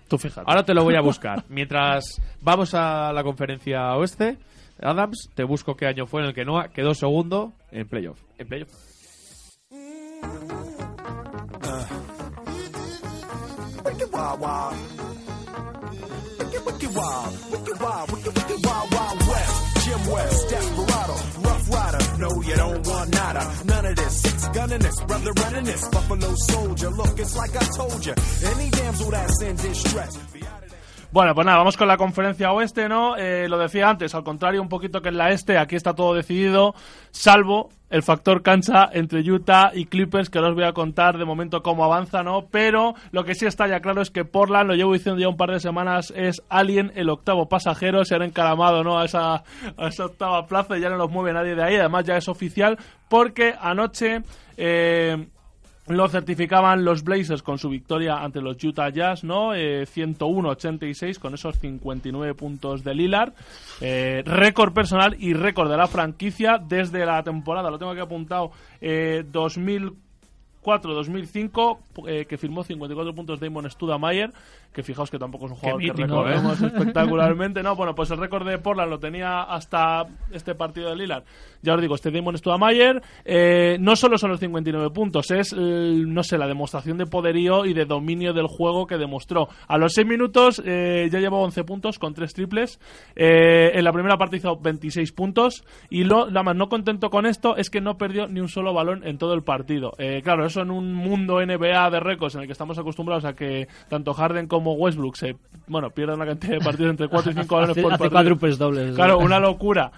[0.07, 0.49] Tú fíjate.
[0.49, 1.43] Ahora te lo voy a buscar.
[1.49, 4.37] Mientras vamos a la conferencia oeste,
[4.81, 8.19] Adams, te busco qué año fue en el que Noah quedó segundo en playoff.
[8.37, 8.69] En playoff.
[13.83, 14.11] Wicked
[22.51, 23.43] you don't want nada.
[23.65, 24.21] None of this.
[24.21, 25.87] Six gunning this, brother running this.
[25.89, 26.89] Buffalo soldier.
[26.89, 28.13] Look, it's like I told you.
[28.51, 30.17] Any damsel that's in distress.
[31.13, 33.17] Bueno, pues nada, vamos con la conferencia oeste, ¿no?
[33.17, 36.13] Eh, lo decía antes, al contrario un poquito que en la este, aquí está todo
[36.13, 36.73] decidido,
[37.09, 41.61] salvo el factor cancha entre Utah y Clippers, que os voy a contar de momento
[41.61, 42.45] cómo avanza, ¿no?
[42.49, 45.35] Pero lo que sí está ya claro es que Portland, lo llevo diciendo ya un
[45.35, 48.97] par de semanas, es Alien, el octavo pasajero, se han encaramado, ¿no?
[48.97, 49.43] A esa,
[49.75, 52.29] a esa octava plaza y ya no los mueve nadie de ahí, además ya es
[52.29, 52.77] oficial,
[53.09, 54.21] porque anoche...
[54.55, 55.27] Eh,
[55.87, 59.53] lo certificaban los Blazers con su victoria ante los Utah Jazz, ¿no?
[59.53, 63.33] Eh, 101-86 con esos 59 puntos de Lillard.
[63.81, 68.51] Eh, récord personal y récord de la franquicia desde la temporada, lo tengo aquí apuntado,
[68.79, 69.93] eh, 2000
[70.63, 74.31] 2004-2005, eh, que firmó 54 puntos Damon Studamayer,
[74.73, 76.07] que fijaos que tampoco es un jugador que mítico, ¿eh?
[76.07, 77.63] recordemos espectacularmente.
[77.63, 81.23] No, bueno, pues el récord de Portland lo tenía hasta este partido de Lillard.
[81.61, 86.23] Ya os digo, este Damon Studamayer eh, no solo son los 59 puntos, es, no
[86.23, 89.47] sé, la demostración de poderío y de dominio del juego que demostró.
[89.67, 92.79] A los 6 minutos eh, ya llevaba 11 puntos con 3 triples.
[93.15, 95.63] Eh, en la primera parte hizo 26 puntos.
[95.89, 98.73] Y lo, nada más no contento con esto es que no perdió ni un solo
[98.73, 99.93] balón en todo el partido.
[100.23, 103.67] Claro, eso en un mundo NBA de récords en el que estamos acostumbrados a que
[103.87, 105.35] tanto Harden como Westbrook se,
[105.67, 108.57] bueno, pierdan una cantidad de partidos entre 4 y 5 balones por partido.
[108.57, 108.95] dobles.
[108.95, 109.91] Claro, una locura.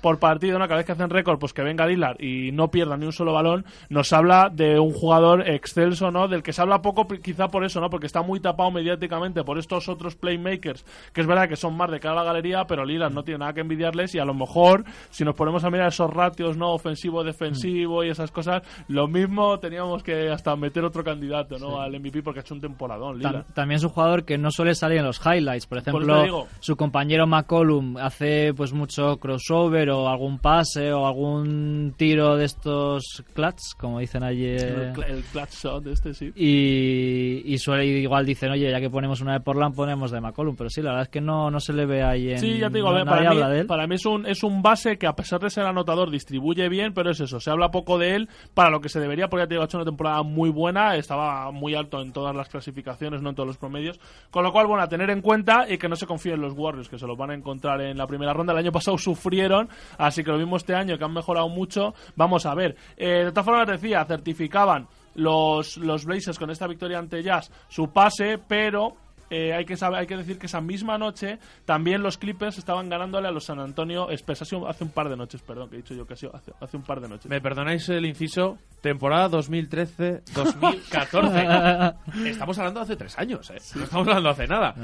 [0.00, 0.66] Por partido, ¿no?
[0.66, 3.32] Cada vez que hacen récord, pues que venga Dillard y no pierda ni un solo
[3.32, 6.28] balón, nos habla de un jugador excelso, ¿no?
[6.28, 7.90] Del que se habla poco, quizá por eso, ¿no?
[7.90, 11.90] Porque está muy tapado mediáticamente por estos otros playmakers, que es verdad que son más
[11.90, 14.34] de cara a la galería, pero Lillard no tiene nada que envidiarles y a lo
[14.34, 16.72] mejor, si nos ponemos a mirar esos ratios, ¿no?
[16.74, 21.80] Ofensivo-defensivo y esas cosas, lo mismo teníamos que hasta meter otro candidato, ¿no?
[21.80, 23.44] Al MVP porque ha hecho un temporadón, Tam- Lillard.
[23.54, 25.66] también es un jugador que no suele salir en los highlights.
[25.66, 32.36] Por ejemplo, su compañero McCollum hace pues mucho crossover o algún pase o algún tiro
[32.36, 34.44] de estos clutch, como dicen allí.
[34.46, 36.30] eh, El, el clutch shot este, sí.
[36.36, 40.54] Y, y suele igual dicen, oye, ya que ponemos una de Portland, ponemos de McCollum.
[40.54, 42.38] Pero sí, la verdad es que no, no se le ve ahí en.
[42.38, 43.66] Sí, ya te digo, no- para, mí, habla de él.
[43.66, 46.94] para mí es un, es un base que a pesar de ser anotador distribuye bien,
[46.94, 49.48] pero es eso, se habla poco de él para lo que se debería, porque ya
[49.48, 53.20] te digo, ha hecho una temporada muy buena, estaba muy alto en todas las clasificaciones,
[53.20, 53.98] no en todos los promedios,
[54.30, 56.88] con lo cual, bueno, a tener en cuenta y que no se confíen los Warriors,
[56.88, 58.52] que se los van a encontrar en la primera ronda.
[58.52, 59.68] El año pasado sufrieron,
[59.98, 62.76] así que lo este año, que han mejorado mucho, vamos a ver.
[62.96, 67.88] Eh, de todas formas, decía, certificaban los, los Blazers con esta victoria ante Jazz su
[67.88, 68.96] pase, pero
[69.30, 72.88] eh, hay que saber, hay que decir que esa misma noche también los Clippers estaban
[72.88, 75.76] ganándole a los San Antonio Spurs hace un, hace un par de noches, perdón, que
[75.76, 77.30] he dicho yo que ha sido hace, hace un par de noches.
[77.30, 81.96] Me perdonáis el inciso, temporada 2013-2014.
[82.26, 83.58] estamos hablando de hace tres años, ¿eh?
[83.74, 84.74] No estamos hablando de hace nada.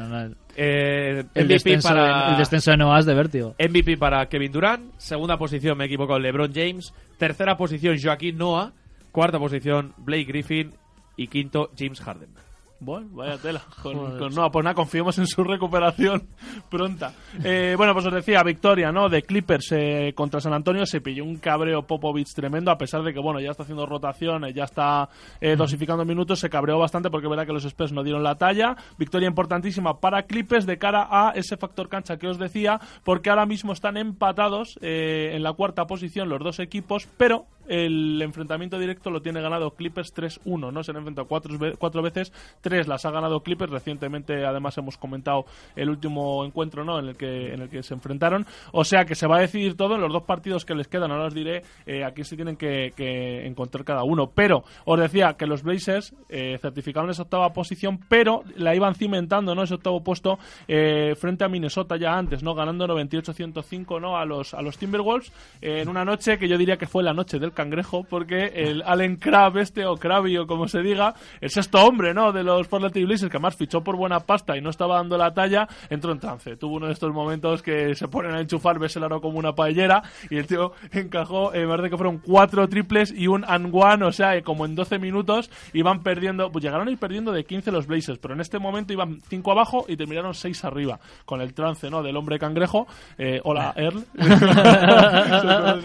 [0.56, 2.32] Eh, el, MVP descenso, para...
[2.32, 3.54] el descenso de Noah es de vértigo.
[3.58, 4.92] MVP para Kevin Durant.
[4.98, 6.92] Segunda posición, me equivoco, LeBron James.
[7.18, 8.72] Tercera posición, Joaquín Noah.
[9.12, 10.74] Cuarta posición, Blake Griffin.
[11.16, 12.30] Y quinto, James Harden.
[12.84, 13.62] Bueno, vaya tela.
[13.80, 16.26] Con, con- no, pues nada, confiemos en su recuperación
[16.68, 17.12] pronta.
[17.44, 19.08] Eh, bueno, pues os decía, victoria, ¿no?
[19.08, 20.84] De Clippers eh, contra San Antonio.
[20.84, 24.52] Se pilló un cabreo Popovich tremendo, a pesar de que, bueno, ya está haciendo rotaciones,
[24.52, 25.08] ya está
[25.40, 26.40] eh, dosificando minutos.
[26.40, 28.76] Se cabreó bastante porque es verdad que los Spurs no dieron la talla.
[28.98, 33.46] Victoria importantísima para Clippers de cara a ese factor cancha que os decía, porque ahora
[33.46, 39.10] mismo están empatados eh, en la cuarta posición los dos equipos, pero el enfrentamiento directo
[39.10, 40.82] lo tiene ganado Clippers 3-1, ¿no?
[40.82, 45.44] Se han enfrentado cuatro, cuatro veces, tres las ha ganado Clippers, recientemente además hemos comentado
[45.76, 46.98] el último encuentro, ¿no?
[46.98, 49.76] En el que, en el que se enfrentaron, o sea que se va a decidir
[49.76, 52.56] todo en los dos partidos que les quedan, ahora os diré eh, aquí se tienen
[52.56, 57.52] que, que encontrar cada uno, pero os decía que los Blazers eh, certificaron esa octava
[57.52, 59.62] posición, pero la iban cimentando, ¿no?
[59.62, 60.38] Ese octavo puesto
[60.68, 62.54] eh, frente a Minnesota ya antes, ¿no?
[62.54, 64.16] Ganando 98-105, ¿no?
[64.16, 67.12] A los, a los Timberwolves eh, en una noche que yo diría que fue la
[67.12, 71.50] noche del cangrejo, porque el Allen Crab este, o Krabby, o como se diga, el
[71.50, 72.32] sexto hombre, ¿no?
[72.32, 75.32] De los Portland Blazers, que además fichó por buena pasta y no estaba dando la
[75.32, 76.56] talla, entró en trance.
[76.56, 79.54] Tuvo uno de estos momentos que se ponen a enchufar, ves el aro como una
[79.54, 83.70] paellera, y el tío encajó, eh, me parece que fueron cuatro triples y un and
[83.72, 87.32] one, o sea, eh, como en 12 minutos, iban perdiendo, pues llegaron a ir perdiendo
[87.32, 91.00] de 15 los Blazers, pero en este momento iban 5 abajo y terminaron 6 arriba,
[91.24, 92.02] con el trance, ¿no?
[92.02, 92.86] Del hombre cangrejo.
[93.18, 94.04] Eh, hola, Earl.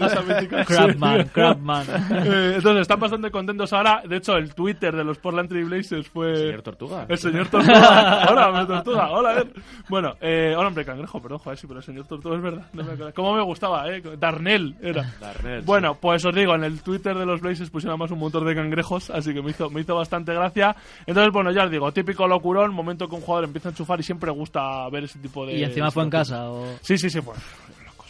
[0.00, 1.28] Esa mítica Crabman,
[2.28, 4.02] Eh, entonces, están bastante contentos ahora.
[4.06, 6.30] De hecho, el Twitter de los Portland Trail Blazers fue...
[6.32, 7.06] El señor Tortuga.
[7.08, 8.26] El señor Tortuga.
[8.30, 9.10] hola, hombre Tortuga.
[9.10, 9.52] Hola, Earl.
[9.88, 12.66] Bueno, eh, hola, hombre cangrejo, perdón, joder, sí, pero el señor Tortuga es verdad.
[12.72, 13.14] No me acuerdo.
[13.14, 14.02] ¿Cómo me gustaba, eh?
[14.18, 15.14] Darnell era.
[15.20, 18.46] Darnell, Bueno, pues os digo, en el Twitter de los Blazers pusieron más un montón
[18.46, 20.74] de cangrejos, así que me hizo, me hizo bastante gracia.
[21.06, 24.02] Entonces, bueno, ya os digo, típico locurón, momento que un jugador empieza a enchufar y
[24.02, 25.56] siempre gusta ver ese tipo de...
[25.56, 26.50] Y encima fue en casa.
[26.50, 26.64] O...
[26.80, 27.34] Sí, sí, sí, fue.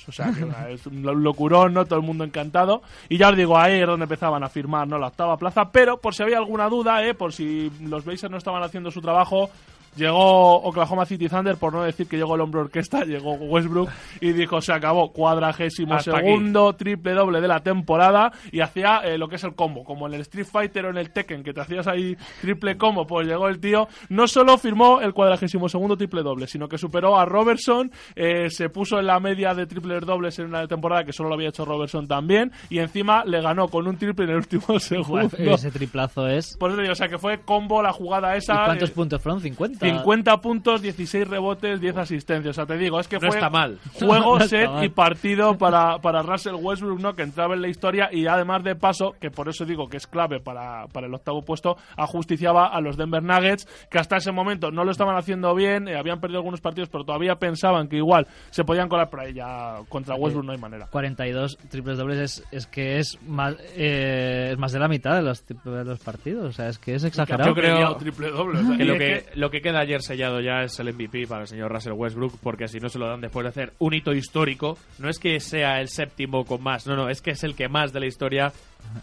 [0.09, 1.85] O sea, que es un lo- locurón, ¿no?
[1.85, 2.83] Todo el mundo encantado.
[3.09, 4.99] Y ya os digo, ahí es donde empezaban a firmar, ¿no?
[4.99, 5.71] La octava plaza.
[5.71, 7.15] Pero, por si había alguna duda, ¿eh?
[7.15, 9.51] Por si los Blazers no estaban haciendo su trabajo,
[9.99, 13.91] Llegó Oklahoma City Thunder, por no decir que llegó el hombre orquesta, llegó Westbrook
[14.21, 16.27] y dijo, se acabó, cuadragésimo Hasta aquí.
[16.27, 20.07] segundo, triple doble de la temporada y hacía eh, lo que es el combo, como
[20.07, 23.27] en el Street Fighter o en el Tekken, que te hacías ahí triple combo, pues
[23.27, 27.25] llegó el tío, no solo firmó el cuadragésimo segundo triple doble, sino que superó a
[27.25, 31.29] Robertson, eh, se puso en la media de triples dobles en una temporada que solo
[31.31, 34.79] lo había hecho Robertson también y encima le ganó con un triple en el último
[34.79, 35.37] segundo.
[35.37, 36.57] Ese triplazo es.
[36.57, 38.65] Por eso digo, o sea que fue combo la jugada ¿Y esa.
[38.65, 39.41] cuántos eh, puntos fueron?
[39.41, 39.88] ¿50?
[39.91, 42.51] 50 puntos, 16 rebotes, 10 asistencias.
[42.51, 43.79] O sea, te digo, es que No fue está mal.
[43.95, 44.85] juego, No está set mal.
[44.85, 47.15] y partido para, para Russell Westbrook, ¿no?
[47.15, 50.07] Que entraba en la historia y además de paso, que por eso digo que es
[50.07, 54.71] clave para, para el octavo puesto, ajusticiaba a los Denver Nuggets, que hasta ese momento
[54.71, 58.27] no lo estaban haciendo bien, eh, habían perdido algunos partidos, pero todavía pensaban que igual
[58.51, 59.35] se podían colar por ahí.
[59.35, 60.87] Ya contra Westbrook no hay manera.
[60.91, 65.23] 42 triples dobles es, es que es más, eh, es más de la mitad de
[65.23, 66.47] los, de los partidos.
[66.47, 67.51] O sea, es que es exagerado.
[67.51, 68.61] Yo creo triple doble.
[68.61, 70.79] o sea, que y lo es que, que- lo que queda ayer sellado ya es
[70.79, 73.51] el MVP para el señor Russell Westbrook, porque si no se lo dan después de
[73.51, 77.21] hacer un hito histórico, no es que sea el séptimo con más, no, no, es
[77.21, 78.53] que es el que más de la historia.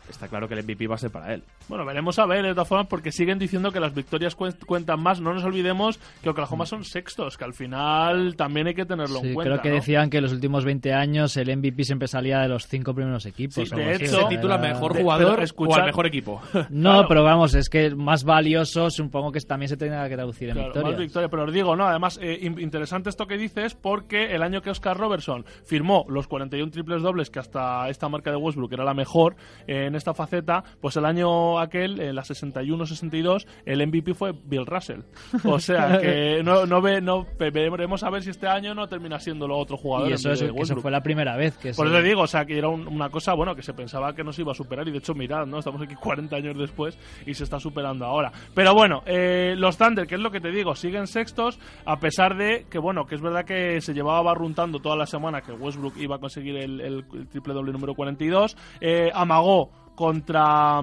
[0.09, 1.43] Está claro que el MVP va a ser para él.
[1.67, 4.99] Bueno, veremos a ver, de todas formas, porque siguen diciendo que las victorias cuen- cuentan
[4.99, 5.21] más.
[5.21, 9.27] No nos olvidemos que Oklahoma son sextos, que al final también hay que tenerlo Sí,
[9.27, 9.51] en cuenta.
[9.53, 9.75] creo que ¿no?
[9.75, 13.25] decían que en los últimos 20 años el MVP siempre salía de los cinco primeros
[13.25, 13.55] equipos.
[13.69, 16.07] Sí, de hecho- Se titula era- mejor ¿Mejor De- jugador pero o escuchar- al mejor
[16.07, 16.41] equipo?
[16.69, 17.07] No, Claro.
[17.07, 20.67] pero vamos, es que más valioso supongo que también se tenga que traducir en Claro,
[20.69, 20.91] victorias.
[20.93, 24.41] más victoria, pero os digo, no, además, eh, in- interesante esto que dices, porque el
[24.43, 28.73] año que Oscar Robertson firmó los 41 triples dobles, que hasta esta marca de Westbrook
[28.73, 29.35] era la mejor
[29.67, 34.65] eh, en esta faceta, pues el año aquel, en la 61-62, el MVP fue Bill
[34.65, 35.01] Russell.
[35.43, 38.87] O sea, que no, no, ve, no ve- veremos a ver si este año no
[38.87, 40.09] termina siendo lo otro jugador.
[40.09, 42.45] Y eso, es, eso fue la primera vez que Por eso te digo, o sea,
[42.45, 44.87] que era un- una cosa, bueno, que se pensaba que no se iba a superar
[44.87, 45.59] y de hecho, mirad, ¿no?
[45.59, 48.31] Estamos aquí 40 años después y se está superando ahora.
[48.53, 52.35] Pero bueno, eh, los Thunder, que es lo que te digo, siguen sextos a pesar
[52.37, 55.97] de que, bueno, que es verdad que se llevaba barruntando toda la semana que Westbrook
[55.97, 58.55] iba a conseguir el, el- el triple doble número 42.
[58.81, 59.54] Eh, amagó
[59.95, 60.81] contra...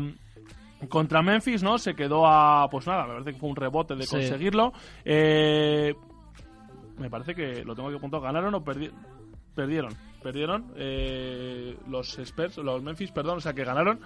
[0.88, 1.78] Contra Memphis, ¿no?
[1.78, 2.68] Se quedó a.
[2.68, 4.16] Pues nada, me parece que fue un rebote de Sí.
[4.16, 4.72] conseguirlo.
[5.04, 5.94] Eh,
[6.98, 8.20] me parece que lo tengo aquí apuntado.
[8.20, 8.90] ¿Ganaron o perdi-
[9.54, 9.94] perdieron?
[10.24, 14.00] Perdieron eh, los Spurs, los Memphis, perdón, o sea que ganaron.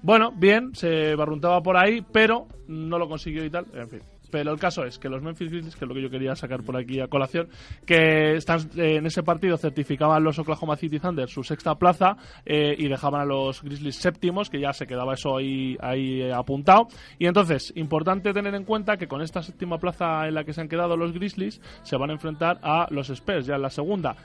[0.00, 3.66] Bueno, bien, se barruntaba por ahí, pero no lo consiguió y tal.
[3.74, 4.00] En fin.
[4.30, 6.62] Pero el caso es que los Memphis Grizzlies, que es lo que yo quería sacar
[6.62, 7.48] por aquí a colación,
[7.86, 12.74] que están eh, en ese partido certificaban los Oklahoma City Thunder su sexta plaza eh,
[12.78, 16.88] y dejaban a los Grizzlies séptimos, que ya se quedaba eso ahí, ahí eh, apuntado.
[17.18, 20.60] Y entonces, importante tener en cuenta que con esta séptima plaza en la que se
[20.60, 24.16] han quedado los Grizzlies, se van a enfrentar a los Spurs ya en la segunda.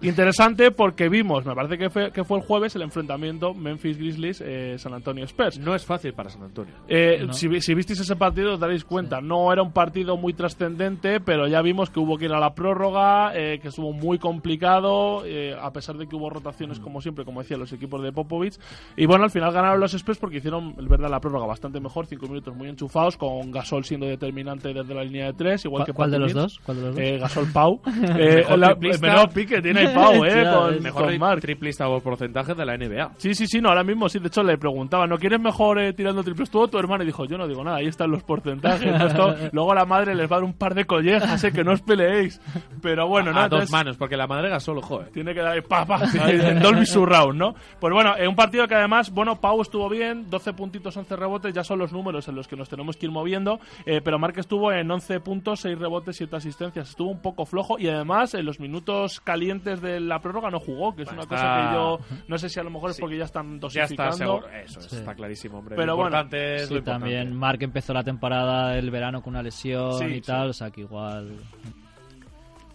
[0.00, 4.40] Interesante porque vimos, me parece que fue, que fue el jueves, el enfrentamiento Memphis Grizzlies
[4.44, 5.58] eh, San Antonio Spurs.
[5.58, 6.74] No es fácil para San Antonio.
[6.88, 7.32] Eh, No.
[7.34, 11.46] si, si visteis ese partido os daréis cuenta, no era un partido muy trascendente, pero
[11.48, 15.56] ya vimos que hubo que ir a la prórroga, eh, que estuvo muy complicado, eh,
[15.60, 18.58] a pesar de que hubo rotaciones como siempre, como decía, los equipos de Popovich.
[18.96, 22.06] Y bueno, al final ganaron los Spurs porque hicieron, es verdad, la prórroga bastante mejor,
[22.06, 25.86] cinco minutos muy enchufados, con Gasol siendo determinante desde la línea de tres, igual ¿Cuál-
[25.86, 26.60] que cuál de los dos?
[26.64, 27.04] ¿Cuál de los dos?
[27.04, 27.80] Eh, Gasol Pau.
[28.20, 31.40] Eh, la- el mejor pique tiene ahí Pau, eh, con, el mejor con Mark.
[31.40, 33.12] triplista por porcentaje de la NBA.
[33.18, 34.18] Sí, sí, sí, no, ahora mismo sí.
[34.18, 37.02] De hecho, le preguntaba, ¿no quieres mejor tirando triples tú o tu hermano?
[37.02, 38.90] Y dijo, yo no digo nada, ahí están los porcentajes.
[38.98, 39.06] ¿no?
[39.06, 41.72] Esto- luego la madre les va a dar un par de collejas, eh, que no
[41.72, 42.40] os peleéis.
[42.82, 43.40] Pero bueno, ¿no?
[43.40, 45.08] a dos manos, porque la madre solo joder.
[45.10, 47.54] tiene que dar ahí, pa, pa, ahí, en Dolby Surround, ¿no?
[47.78, 51.54] Pues bueno, en un partido que además, bueno, Pau estuvo bien, 12 puntitos, 11 rebotes,
[51.54, 54.34] ya son los números en los que nos tenemos que ir moviendo, eh, pero Mark
[54.38, 58.44] estuvo en 11 puntos, 6 rebotes, 7 asistencias, estuvo un poco flojo y además en
[58.46, 61.98] los minutos calientes de la prórroga no jugó, que es una Está- cosa que yo
[62.28, 63.00] no sé si a lo mejor es Sí.
[63.02, 64.16] porque ya están Ya está dosificando.
[64.16, 64.48] seguro.
[64.64, 64.96] Eso, Sí.
[64.96, 65.76] está clarísimo, hombre.
[65.76, 69.42] Pero lo bueno, es Sí, lo también Mark empezó la temporada del verano con una
[69.42, 70.20] lesión Sí, y sí.
[70.22, 71.30] tal, o sea que igual...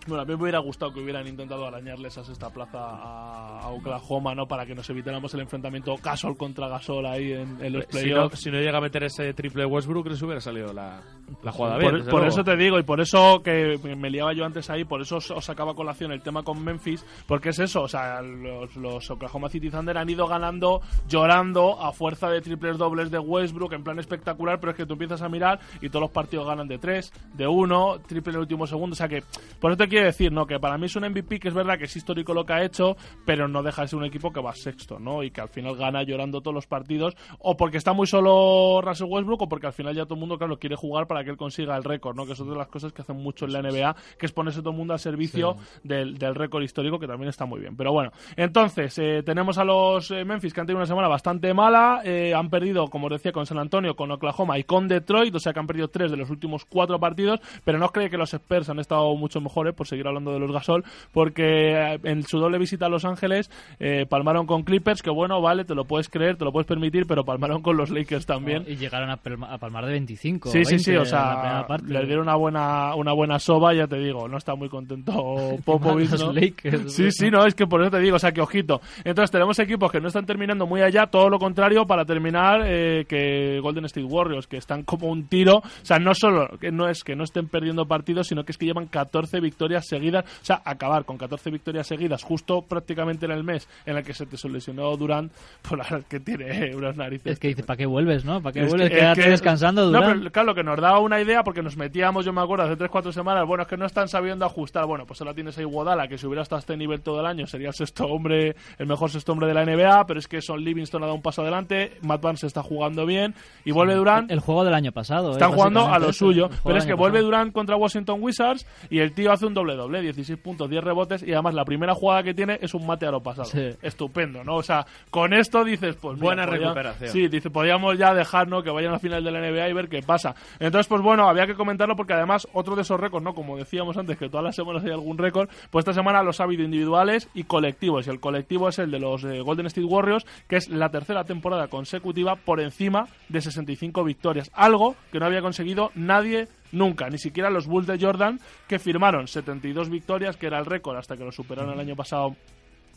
[0.07, 4.35] Bueno, a mí me hubiera gustado que hubieran intentado arañarles a esta plaza a, Oklahoma,
[4.35, 4.47] ¿no?
[4.47, 8.01] Para que nos evitáramos el enfrentamiento Gasol contra Gasol ahí en, en los Si no,
[8.01, 8.39] playoffs.
[8.39, 11.01] si no llega a meter ese triple Westbrook, les hubiera salido la,
[11.43, 11.89] la jugada bien.
[11.91, 12.33] Por, desde por luego.
[12.35, 15.31] eso te digo, y por eso que me- liaba yo antes ahí, por eso os,
[15.31, 19.49] os sacaba colación el tema con Memphis, porque es eso, o sea, los, los Oklahoma
[19.49, 23.97] City Thunder han ido ganando, llorando a fuerza de triples dobles de Westbrook en plan
[23.99, 27.11] espectacular, pero es que tú empiezas a mirar y todos los partidos ganan de tres,
[27.33, 29.23] de uno, triple en el último segundo, o sea que,
[29.59, 30.45] por eso te quiero decir, ¿no?
[30.45, 32.63] Que para mí es un MVP que es verdad que es histórico lo que ha
[32.65, 35.23] hecho, pero no deja de ser un equipo que va sexto, ¿no?
[35.23, 39.07] Y que al final gana llorando todos los partidos, o porque está muy solo Russell
[39.09, 41.37] Westbrook, o porque al final ya todo el mundo, claro, quiere jugar para que él
[41.37, 42.25] consiga el récord, ¿no?
[42.25, 44.59] Que es otra de las cosas que hacen mucho en la NBA, que es ponerse
[44.59, 47.77] todo el mundo al servicio del, del récord histórico, que también está muy bien.
[47.77, 51.53] Pero bueno, entonces, eh, tenemos a los eh, Memphis que han tenido una semana bastante
[51.53, 55.33] mala, eh, han perdido, como os decía, con San Antonio, con Oklahoma y con Detroit,
[55.33, 58.11] o sea que han perdido tres de los últimos cuatro partidos, pero no os creéis
[58.11, 61.99] que los Spurs han estado mucho mejores, por seguir hablando de los Gasol, porque eh,
[62.03, 65.75] en su doble visita a Los Ángeles eh, palmaron con Clippers, que bueno, vale, te
[65.75, 68.63] lo puedes creer, te lo puedes permitir, pero palmaron con los Lakers también.
[68.67, 70.49] Y llegaron a, palma- a palmar de 25.
[70.49, 71.93] Sí, sí, 20 sí, o en la sea, primera parte.
[71.93, 75.13] le dieron una buena, una buena soba, ya te digo, no está muy contento
[75.65, 76.33] Popovich, Los ¿no?
[76.33, 78.81] Lakers, Sí, sí, no, es que por eso te digo, o sea, que ojito.
[79.03, 83.05] Entonces tenemos equipos que no están terminando muy allá, todo lo contrario, para terminar, eh,
[83.07, 86.87] que Golden State Warriors, que están como un tiro, o sea, no solo, que no
[86.87, 90.45] es que no estén perdiendo partidos, sino que es que llevan 14 victorias seguidas, o
[90.45, 94.25] sea, acabar con 14 victorias seguidas, justo prácticamente en el mes en el que se
[94.25, 97.33] te lesionó Durant, pues la que tiene unas narices.
[97.33, 98.41] Es que dice, ¿para qué vuelves, no?
[98.41, 98.89] ¿Para qué Es vuelves?
[98.89, 100.19] que- es Quédate que- descansando, No, Durant.
[100.19, 103.11] pero claro, que nos daba una idea, porque nos metíamos, yo me acuerdo, hace 3-4
[103.11, 104.85] semanas, bueno, es que no están sabiendo ajustar.
[104.85, 107.25] Bueno, pues ahora tienes ahí Guadala, que si hubiera estado a este nivel todo el
[107.25, 110.41] año, sería el sexto hombre, el mejor sexto hombre de la NBA, pero es que
[110.41, 114.29] Son Livingston ha dado un paso adelante, Matt Barnes está jugando bien, y vuelve Durant.
[114.31, 115.31] El juego del año pasado.
[115.31, 116.49] Están eh, jugando a lo suyo.
[116.63, 117.25] Pero es que vuelve pasado.
[117.25, 121.33] Durant contra Washington Wizards y el tío hace un doble-doble, 16 puntos, 10 rebotes y
[121.33, 123.45] además la primera jugada que tiene es un mate a lo pasado.
[123.45, 123.69] Sí.
[123.81, 124.55] Estupendo, ¿no?
[124.55, 127.09] O sea, con esto dices, pues mira, Buena podía- recuperación.
[127.11, 129.89] Sí, dice, podríamos ya dejarnos que vayan a la final de la NBA y ver
[129.89, 130.35] qué pasa.
[130.59, 133.33] Entonces, pues bueno, había que comentarlo porque además otro de esos récords, ¿no?
[133.33, 136.43] Como decíamos antes, que todas las semanas hay algún récord, pues esta semana los ha
[136.43, 138.07] habido individuales y colectivos.
[138.07, 141.23] Y el colectivo es el de los eh, Golden State Warriors, que es la tercera
[141.23, 144.51] temporada consecutiva por encima de 65 victorias.
[144.53, 149.27] Algo que no había conseguido nadie nunca, ni siquiera los Bulls de Jordan, que firmaron
[149.27, 152.35] 72 victorias, que era el récord hasta que lo superaron el año pasado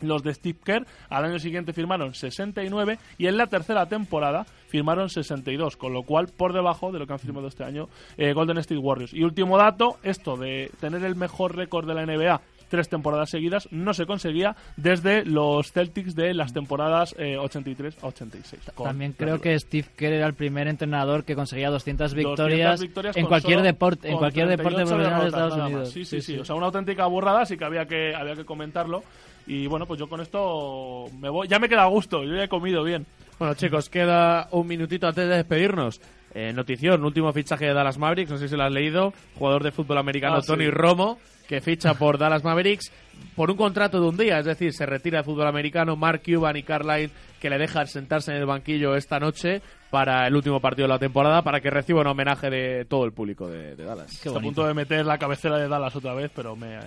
[0.01, 0.87] los de Steve Kerr.
[1.09, 6.29] Al año siguiente firmaron 69 y en la tercera temporada firmaron 62, con lo cual
[6.29, 9.15] por debajo de lo que han firmado este año eh, Golden State Warriors.
[9.15, 13.69] Y último dato, esto de tener el mejor récord de la NBA tres temporadas seguidas
[13.71, 18.63] no se conseguía desde los Celtics de las temporadas eh, 83 a 86.
[18.75, 22.81] con También creo que Steve Kerr era el primer entrenador que conseguía 200 200 victorias,
[22.81, 25.57] victorias en cualquier deporte, en cualquier deporte 38 profesional de Estados.
[25.59, 25.91] Unidos.
[25.91, 29.03] Sí, sí, sí, O sea, una auténtica burrada, así que había que había que comentarlo.
[29.47, 31.49] Y bueno, pues yo con esto me voy.
[31.49, 33.07] Ya me queda a gusto, yo ya he comido bien.
[33.39, 36.01] Bueno, chicos, queda un minutito antes de despedirnos.
[36.35, 39.73] Eh, notición, último fichaje de Dallas Mavericks, no sé si lo has leído, jugador de
[39.73, 40.47] fútbol americano Ah, sí.
[40.49, 41.19] Tony Romo,
[41.49, 42.93] que ficha por Dallas Mavericks
[43.35, 46.57] por un contrato de un día, es decir, se retira del fútbol americano Mark Cuban
[46.57, 47.11] y Carlisle,
[47.41, 50.99] que le dejan sentarse en el banquillo esta noche para el último partido de la
[50.99, 54.25] temporada, para que reciba un homenaje de todo el público de, de Dallas.
[54.27, 56.79] A punto de meter la cabecera de Dallas otra vez, pero me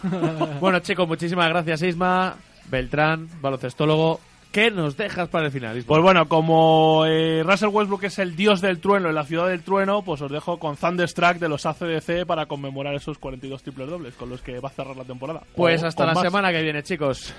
[0.60, 2.34] bueno, chicos, muchísimas gracias, Isma,
[2.68, 4.20] Beltrán, baloncestólogo.
[4.52, 5.84] ¿Qué nos dejas para el final?
[5.86, 9.62] Pues bueno, como eh, Russell Westbrook es el dios del trueno en la ciudad del
[9.62, 14.14] trueno, pues os dejo con Thunderstruck de los ACDC para conmemorar esos 42 triples dobles
[14.16, 15.42] con los que va a cerrar la temporada.
[15.54, 16.22] Pues O hasta la más.
[16.24, 17.32] semana que viene, chicos.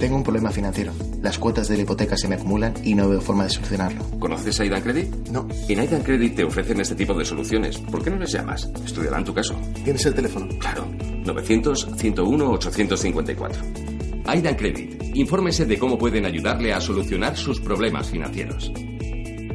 [0.00, 0.92] Tengo un problema financiero.
[1.20, 4.02] Las cuotas de la hipoteca se me acumulan y no veo forma de solucionarlo.
[4.18, 5.14] ¿Conoces a Aidan Credit?
[5.28, 5.46] No.
[5.68, 7.76] En Aidan Credit te ofrecen este tipo de soluciones.
[7.76, 8.66] ¿Por qué no les llamas?
[8.82, 9.54] Estudiarán tu caso.
[9.84, 10.48] ¿Tienes el teléfono?
[10.58, 10.86] Claro.
[11.24, 14.22] 900-101-854.
[14.24, 15.02] Aidan Credit.
[15.14, 18.72] Infórmese de cómo pueden ayudarle a solucionar sus problemas financieros.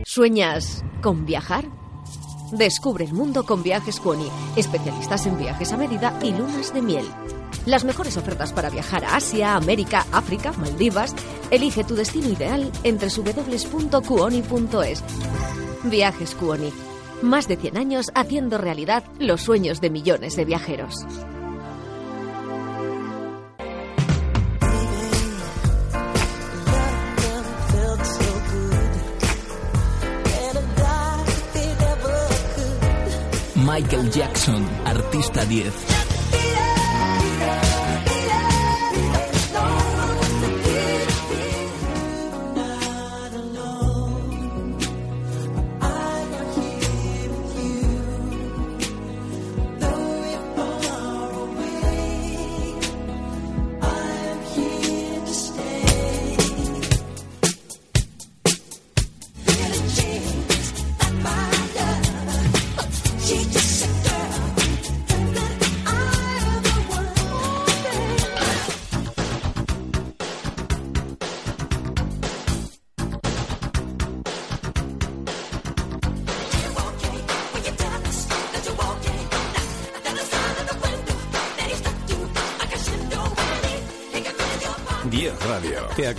[0.03, 1.65] ¿Sueñas con viajar?
[2.51, 7.05] Descubre el mundo con Viajes Cuoni, especialistas en viajes a medida y lunas de miel.
[7.66, 11.16] Las mejores ofertas para viajar a Asia, América, África, Maldivas.
[11.49, 15.03] Elige tu destino ideal entre www.cuoni.es.
[15.84, 16.72] Viajes Cuoni.
[17.24, 20.93] Más de 100 años haciendo realidad los sueños de millones de viajeros.
[33.55, 36.05] Michael Jackson, artista 10.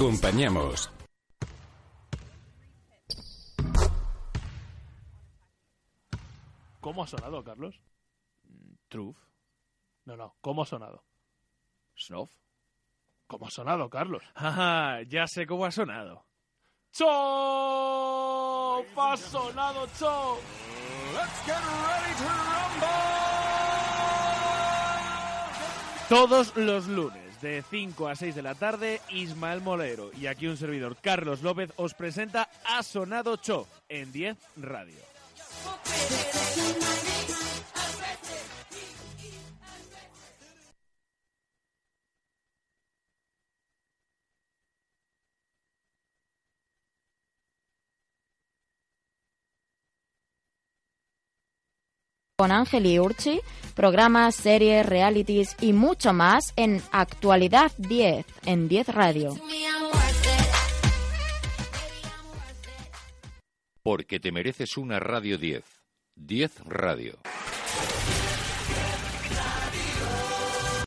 [0.06, 0.90] Acompañamos.
[6.80, 7.74] ¿Cómo ha sonado, Carlos?
[8.88, 9.16] Truth.
[10.04, 10.36] No, no.
[10.40, 11.02] ¿Cómo ha sonado?
[11.98, 12.30] Snuff.
[13.26, 14.22] ¿Cómo ha sonado, Carlos?
[14.36, 16.24] Ajá, ya sé cómo ha sonado.
[16.92, 17.06] ¡Chop!
[18.96, 20.38] ¡Ha sonado Chop!
[26.08, 30.56] Todos los lunes, de 5 a 6 de la tarde, Ismael Molero y aquí un
[30.56, 35.06] servidor, Carlos López, os presenta Ha Sonado Cho en 10 Radio.
[52.38, 53.40] Con Ángel y Urchi,
[53.76, 59.36] programas, series, realities y mucho más en Actualidad 10 en 10 Radio.
[63.84, 65.62] Porque te mereces una Radio 10.
[66.16, 67.18] 10 Radio.